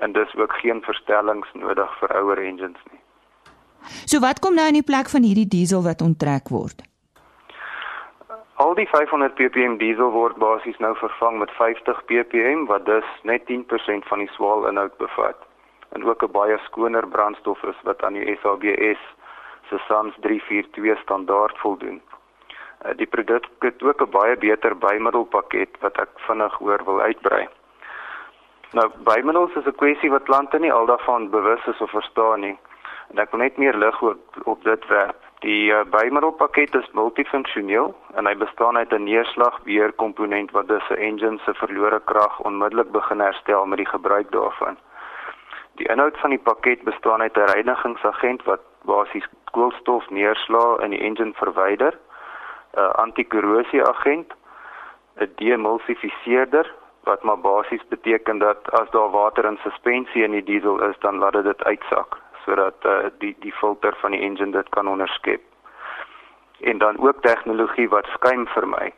En 0.00 0.16
dis 0.16 0.36
ook 0.40 0.52
geen 0.64 0.80
verstellings 0.80 1.52
nodig 1.52 1.98
vir 2.00 2.16
ouer 2.22 2.40
engines 2.40 2.80
nie. 2.88 3.04
So 4.04 4.20
wat 4.20 4.40
kom 4.40 4.54
nou 4.54 4.66
in 4.66 4.80
die 4.80 4.86
plek 4.86 5.08
van 5.08 5.22
hierdie 5.22 5.48
diesel 5.48 5.82
wat 5.82 6.02
onttrek 6.02 6.48
word? 6.48 6.82
Al 8.56 8.74
die 8.74 8.88
500 8.88 9.34
ppm 9.34 9.76
diesel 9.76 10.10
word 10.10 10.36
basies 10.36 10.78
nou 10.78 10.94
vervang 10.96 11.38
met 11.38 11.50
50 11.50 12.04
ppm 12.08 12.64
wat 12.66 12.86
dus 12.86 13.04
net 13.22 13.44
10% 13.50 14.08
van 14.08 14.18
die 14.18 14.30
swaal 14.32 14.66
inhoud 14.68 14.96
bevat 14.98 15.36
en 15.92 16.04
ook 16.04 16.22
'n 16.22 16.32
baie 16.32 16.58
skoner 16.58 17.06
brandstof 17.08 17.62
is 17.62 17.80
wat 17.82 18.02
aan 18.04 18.12
die 18.12 18.38
SABS 18.42 19.00
se 19.68 19.78
SANS 19.88 20.14
342 20.20 21.00
standaard 21.00 21.58
voldoen. 21.58 22.02
Uh, 22.84 22.90
die 22.96 23.06
produk 23.06 23.44
het 23.58 23.82
ook 23.82 24.00
'n 24.00 24.10
baie 24.10 24.36
beter 24.36 24.78
bymiddelpakket 24.78 25.70
wat 25.80 25.96
ek 25.98 26.08
vinnig 26.14 26.60
oor 26.60 26.84
wil 26.84 27.00
uitbrei. 27.00 27.48
Nou 28.72 28.90
bymiddels 29.04 29.54
is 29.54 29.66
'n 29.66 29.80
kwessie 29.82 30.10
wat 30.10 30.22
klante 30.22 30.58
nie 30.58 30.72
aldaarvan 30.72 31.30
bewus 31.30 31.66
is 31.66 31.80
of 31.80 31.90
verstaan 31.90 32.40
nie. 32.40 32.58
En 33.10 33.18
ek 33.18 33.30
wil 33.30 33.40
net 33.40 33.56
meer 33.56 33.76
lig 33.76 34.02
op, 34.02 34.40
op 34.44 34.64
dit 34.64 34.86
werp. 34.86 35.26
Die 35.44 35.70
uh, 35.70 35.84
bymiddelpakket 35.92 36.74
is 36.74 36.88
multifunksioneel 36.96 37.92
en 38.16 38.26
hy 38.26 38.34
bestaan 38.40 38.76
uit 38.76 38.92
'n 38.92 39.04
neerslagbeheer 39.04 39.92
komponent 39.92 40.50
wat 40.50 40.68
dus 40.68 40.88
'n 40.90 41.02
engine 41.08 41.38
se 41.44 41.54
verlore 41.54 42.00
krag 42.04 42.40
onmiddellik 42.40 42.90
begin 42.90 43.20
herstel 43.20 43.66
met 43.66 43.78
die 43.78 43.86
gebruik 43.86 44.30
daarvan. 44.32 44.76
Die 45.74 45.88
inhoud 45.88 46.18
van 46.18 46.30
die 46.30 46.38
pakket 46.38 46.82
bestaan 46.82 47.20
uit 47.20 47.36
'n 47.36 47.50
reinigingsagent 47.52 48.42
wat 48.44 48.60
basies 48.82 49.28
koolstof 49.50 50.10
neerslae 50.10 50.82
in 50.82 50.90
die 50.90 51.00
engine 51.00 51.32
verwyder, 51.34 51.98
'n 52.74 52.90
antikorrosie 53.04 53.84
agent, 53.84 54.32
'n 55.16 55.32
demulsifiseerder 55.36 56.74
wat 57.02 57.22
maar 57.22 57.38
basies 57.38 57.88
beteken 57.88 58.38
dat 58.38 58.70
as 58.70 58.90
daar 58.90 59.10
water 59.10 59.44
in 59.44 59.58
suspensie 59.62 60.24
in 60.24 60.30
die 60.30 60.44
diesel 60.44 60.82
is, 60.82 60.98
dan 60.98 61.18
laat 61.18 61.42
dit 61.42 61.64
uitsak 61.64 62.24
sodat 62.46 62.86
uh, 62.86 63.10
die 63.18 63.34
die 63.42 63.52
filter 63.52 63.96
van 64.00 64.14
die 64.14 64.22
engine 64.22 64.54
dit 64.54 64.68
kan 64.68 64.88
onderskep. 64.88 65.42
En 66.60 66.78
dan 66.78 66.98
ook 66.98 67.20
tegnologie 67.22 67.88
wat 67.88 68.06
skuim 68.14 68.46
vermy 68.46 68.92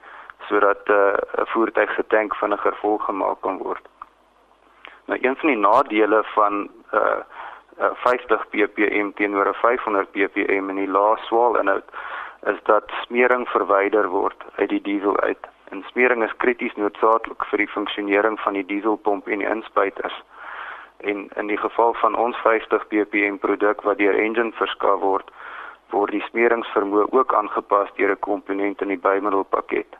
sodat 0.48 0.82
eh, 0.84 0.94
'n 0.94 1.40
uh, 1.40 1.46
voertuig 1.52 1.90
se 1.94 2.04
tank 2.06 2.34
vinniger 2.34 2.76
volgemaak 2.76 3.40
kan 3.40 3.58
word. 3.58 3.88
Nou 5.04 5.18
een 5.22 5.36
van 5.36 5.48
die 5.48 5.58
nadele 5.58 6.22
van 6.24 6.70
uh, 6.94 7.00
uh 7.78 7.90
50 7.94 8.48
ppm 8.48 9.10
teenoor 9.14 9.54
500 9.54 10.10
ppm 10.10 10.68
in 10.68 10.76
die 10.76 10.88
lae 10.88 11.16
swaalinhoud 11.16 11.84
is 12.46 12.58
dat 12.62 12.84
smering 13.02 13.48
verwyder 13.48 14.08
word 14.08 14.44
uit 14.56 14.68
die 14.68 14.82
diesel 14.82 15.20
uit. 15.20 15.46
En 15.68 15.84
smering 15.90 16.24
is 16.24 16.36
krities 16.36 16.74
noodsaaklik 16.74 17.44
vir 17.44 17.58
die 17.58 17.68
funksionering 17.68 18.40
van 18.40 18.52
die 18.52 18.66
dieselpomp 18.66 19.28
en 19.28 19.38
die 19.38 19.48
inspuiters 19.48 20.22
en 20.98 21.28
in 21.34 21.46
die 21.46 21.56
geval 21.56 21.94
van 21.94 22.16
ons 22.16 22.36
50 22.36 22.86
ppm 22.88 23.36
produk 23.36 23.82
wat 23.82 23.98
deur 23.98 24.14
engine 24.14 24.52
verskaf 24.52 25.00
word 25.00 25.30
word 25.90 26.12
die 26.12 26.24
smeringsvermoë 26.26 27.06
ook 27.16 27.34
aangepas 27.34 27.92
deur 27.96 28.10
'n 28.12 28.24
komponent 28.26 28.82
in 28.82 28.88
die 28.88 29.04
bymiddelpakket. 29.06 29.96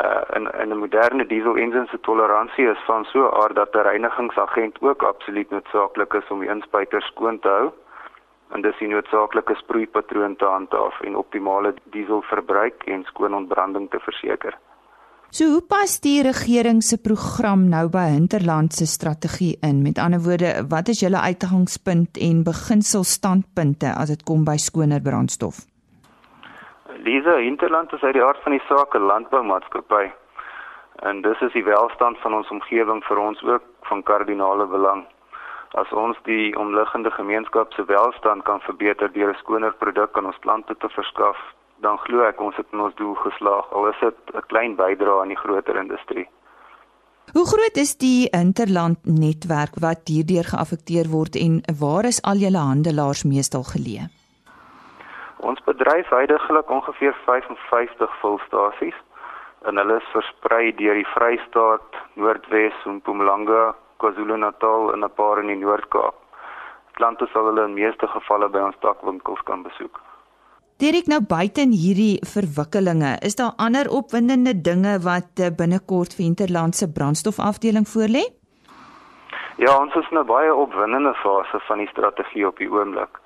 Uh 0.00 0.22
in 0.36 0.50
in 0.62 0.72
'n 0.72 0.78
moderne 0.78 1.26
diesel 1.26 1.56
engine 1.56 1.86
se 1.86 2.00
toleransie 2.00 2.68
is 2.70 2.82
van 2.86 3.04
so 3.04 3.28
'n 3.28 3.34
aard 3.42 3.54
dat 3.54 3.74
'n 3.74 3.86
reinigingsagent 3.90 4.80
ook 4.80 5.02
absoluut 5.02 5.50
noodsaaklik 5.50 6.12
is 6.12 6.28
om 6.30 6.40
die 6.40 6.48
inspuiter 6.48 7.02
skoon 7.02 7.38
te 7.38 7.48
hou 7.48 7.72
en 8.52 8.60
dis 8.62 8.80
'n 8.80 8.88
noodsaaklike 8.88 9.54
sproeipatroon 9.54 10.36
te 10.36 10.44
handhaaf 10.44 11.00
en 11.00 11.16
optimale 11.16 11.74
dieselverbruik 11.84 12.82
en 12.84 13.04
skoon 13.04 13.34
ontbranding 13.34 13.90
te 13.90 14.00
verseker. 14.00 14.58
So 15.34 15.48
hoe 15.50 15.64
pas 15.66 15.92
die 15.98 16.22
regering 16.22 16.80
se 16.86 16.94
program 17.02 17.64
nou 17.66 17.88
by 17.90 18.04
Hinterland 18.12 18.72
se 18.72 18.86
strategie 18.86 19.56
in? 19.68 19.80
Met 19.82 19.98
ander 19.98 20.20
woorde, 20.22 20.50
wat 20.70 20.88
is 20.92 21.00
julle 21.02 21.18
uitgangspunt 21.18 22.20
en 22.26 22.44
beginselstandpunte 22.46 23.90
as 24.02 24.12
dit 24.14 24.22
kom 24.28 24.44
by 24.46 24.54
skoner 24.62 25.02
brandstof? 25.02 25.58
Lisa, 27.06 27.34
Hinterland 27.42 27.90
is 27.98 28.04
uit 28.06 28.14
die 28.14 28.22
aard 28.22 28.38
van 28.44 28.54
die 28.54 28.62
saak 28.68 28.94
'n 28.94 29.10
landboumaatskappy. 29.10 30.04
En 31.02 31.22
dis 31.26 31.40
is 31.40 31.52
die 31.52 31.64
welstand 31.64 32.22
van 32.22 32.34
ons 32.34 32.50
omgewing 32.50 33.02
vir 33.02 33.18
ons 33.18 33.42
ook 33.42 33.64
van 33.90 34.02
kardinale 34.02 34.66
belang. 34.66 35.02
As 35.70 35.90
ons 35.92 36.16
die 36.22 36.56
omliggende 36.56 37.10
gemeenskap 37.10 37.72
se 37.72 37.84
welstand 37.84 38.42
kan 38.42 38.60
verbeter 38.60 39.12
deur 39.12 39.34
'n 39.34 39.42
skoner 39.42 39.74
produk 39.74 40.16
aan 40.16 40.26
ons 40.26 40.38
plante 40.38 40.76
te 40.76 40.88
verskaf, 40.88 41.36
dan 41.84 41.98
glo 42.06 42.24
ek 42.24 42.40
ons 42.40 42.56
het 42.56 42.72
in 42.72 42.80
ons 42.86 42.96
doel 43.00 43.14
geslaag 43.26 43.70
al 43.76 43.90
is 43.92 44.00
dit 44.00 44.34
'n 44.34 44.46
klein 44.52 44.74
bydrae 44.80 45.20
aan 45.20 45.32
die 45.34 45.42
groter 45.44 45.76
industrie. 45.76 46.26
Hoe 47.36 47.46
groot 47.52 47.76
is 47.84 47.96
die 47.96 48.28
interland 48.42 48.98
netwerk 49.04 49.74
wat 49.86 50.10
hierdeur 50.12 50.46
geaffekteer 50.52 51.06
word 51.16 51.34
en 51.46 51.54
waar 51.80 52.04
is 52.12 52.22
al 52.30 52.38
julle 52.44 52.62
handelaars 52.70 53.24
meestal 53.24 53.64
geleë? 53.74 54.04
Ons 55.50 55.60
bedryf 55.64 56.08
heidaglik 56.08 56.70
ongeveer 56.70 57.14
55 57.26 58.12
volstasies 58.20 58.98
en 59.66 59.76
hulle 59.80 59.96
is 59.96 60.12
versprei 60.12 60.72
deur 60.80 60.94
die 60.94 61.10
Vrystaat, 61.14 61.90
Noordwes, 62.14 62.76
Mpumalanga, 62.84 63.74
KwaZulu-Natal 63.98 64.92
en 64.92 65.04
'n 65.04 65.14
paar 65.20 65.38
in 65.42 65.46
die 65.52 65.62
Noord-Kaap. 65.64 66.16
Klante 66.92 67.26
sal 67.32 67.44
hulle 67.44 67.64
in 67.64 67.74
meeste 67.74 68.06
gevalle 68.06 68.48
by 68.48 68.58
ons 68.58 68.76
takwinkels 68.80 69.42
kan 69.44 69.62
besoek. 69.62 70.00
Direk 70.84 71.06
nou 71.08 71.22
buiten 71.24 71.70
hierdie 71.72 72.18
verwikkelinge, 72.28 73.14
is 73.24 73.38
daar 73.40 73.54
ander 73.56 73.88
opwindende 73.98 74.52
dinge 74.68 74.98
wat 75.00 75.40
eh, 75.40 75.48
binnekort 75.60 76.12
vir 76.16 76.24
Hinterland 76.26 76.76
se 76.76 76.88
brandstofafdeling 76.96 77.86
voorlê? 77.88 78.24
Ja, 79.64 79.78
ons 79.80 79.94
is 80.00 80.10
in 80.12 80.18
'n 80.20 80.26
baie 80.28 80.50
opwindende 80.54 81.14
fase 81.22 81.60
van 81.68 81.78
die 81.78 81.88
strategie 81.88 82.46
op 82.46 82.58
die 82.60 82.68
oomblik. 82.68 83.16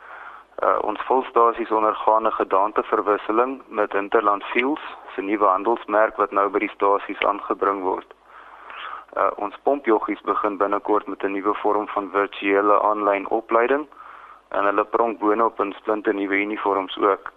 Uh, 0.62 0.78
ons 0.82 1.00
volstasies 1.10 1.70
ondergaan 1.70 2.26
'n 2.26 2.38
gedaanteverwisseling 2.40 3.62
met 3.68 3.94
Interland 3.94 4.44
Fuels, 4.44 4.84
'n 5.16 5.24
nuwe 5.24 5.46
handelsmerk 5.46 6.16
wat 6.16 6.30
nou 6.30 6.48
by 6.48 6.58
die 6.58 6.74
stasies 6.76 7.22
aangebring 7.30 7.82
word. 7.82 8.14
Uh, 9.16 9.30
ons 9.36 9.58
pompjoggies 9.62 10.20
begin 10.20 10.56
binnekort 10.56 11.06
met 11.06 11.22
'n 11.22 11.32
nuwe 11.32 11.54
vorm 11.54 11.88
van 11.88 12.10
virtuele 12.10 12.82
aanlyn 12.82 13.28
opleiding 13.28 13.86
en 14.48 14.64
hulle 14.64 14.84
pronk 14.84 15.18
boonop 15.18 15.60
in 15.60 15.72
splinte 15.72 16.12
nuwe 16.12 16.36
uniforms 16.36 16.98
ook. 16.98 17.32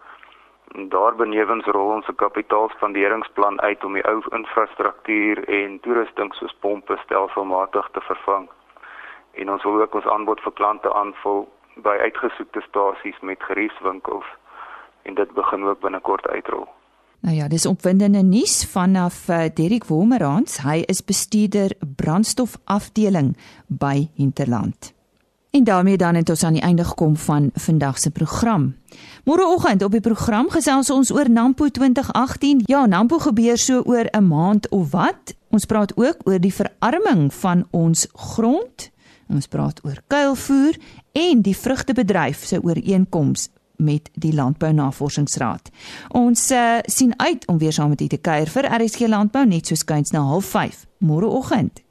En 0.75 0.89
daarbenewens 0.89 1.65
rol 1.65 1.89
ons 1.95 2.07
'n 2.07 2.15
kapitaalspanderingsplan 2.15 3.61
uit 3.61 3.83
om 3.83 3.93
die 3.93 4.07
ou 4.07 4.21
infrastruktuur 4.29 5.43
en 5.47 5.79
toerusting 5.79 6.33
soos 6.33 6.55
pompe 6.59 6.97
stelselmatig 7.03 7.89
te 7.91 8.01
vervang. 8.01 8.49
En 9.31 9.51
ons 9.51 9.63
wil 9.63 9.81
ook 9.81 9.95
ons 9.95 10.07
aanbod 10.07 10.39
vir 10.41 10.51
klante 10.51 10.93
aanvul 10.93 11.49
by 11.75 11.95
uitgesoekte 12.01 12.61
stasies 12.61 13.19
met 13.19 13.43
geriefswinkels 13.43 14.25
en 15.01 15.13
dit 15.13 15.31
begin 15.33 15.63
ook 15.63 15.79
binnekort 15.79 16.27
uitrol. 16.27 16.67
Nou 17.21 17.35
ja, 17.35 17.47
dis 17.47 17.65
opwindende 17.65 18.23
nuus 18.23 18.71
vanaf 18.71 19.29
uh, 19.29 19.45
Derrick 19.53 19.85
Wolmerans. 19.85 20.57
Hy 20.57 20.81
is 20.89 21.03
bestuurder 21.05 21.69
brandstofafdeling 21.95 23.37
by 23.67 24.09
Hinterland. 24.15 25.00
En 25.51 25.63
daarmee 25.63 25.97
dan 25.97 26.15
het 26.15 26.29
ons 26.29 26.43
aan 26.43 26.53
die 26.53 26.61
einde 26.61 26.83
gekom 26.83 27.17
van 27.17 27.49
vandag 27.53 27.99
se 27.99 28.11
program. 28.11 28.75
Môreoggend 29.23 29.83
op 29.83 29.91
die 29.91 30.01
program 30.01 30.49
gesels 30.49 30.89
ons 30.89 31.11
oor 31.11 31.29
Nampo 31.29 31.67
2018. 31.67 32.61
Ja, 32.65 32.85
Nampo 32.85 33.17
gebeur 33.19 33.57
so 33.57 33.81
oor 33.81 34.07
'n 34.11 34.27
maand 34.27 34.69
of 34.69 34.91
wat. 34.91 35.35
Ons 35.49 35.65
praat 35.65 35.97
ook 35.97 36.17
oor 36.23 36.39
die 36.39 36.53
verarming 36.53 37.33
van 37.33 37.67
ons 37.69 38.07
grond. 38.13 38.91
Ons 39.27 39.47
praat 39.47 39.83
oor 39.83 40.01
kuilvoer 40.07 40.75
en 41.11 41.41
die 41.41 41.57
vrugtebedryf 41.57 42.45
se 42.45 42.63
ooreenkoms 42.63 43.49
met 43.75 44.09
die 44.13 44.33
Landbou 44.33 44.73
Navorsingsraad. 44.73 45.69
Ons 46.07 46.51
uh, 46.51 46.77
sien 46.81 47.13
uit 47.19 47.47
om 47.47 47.57
weer 47.57 47.73
saam 47.73 47.89
met 47.89 48.01
u 48.01 48.07
te 48.07 48.17
kuier 48.17 48.47
vir 48.47 48.81
RSG 48.81 48.99
Landbou 48.99 49.45
net 49.45 49.67
so 49.67 49.75
skuins 49.75 50.11
na 50.11 50.39
05:30 50.39 50.85
môreoggend. 50.97 51.90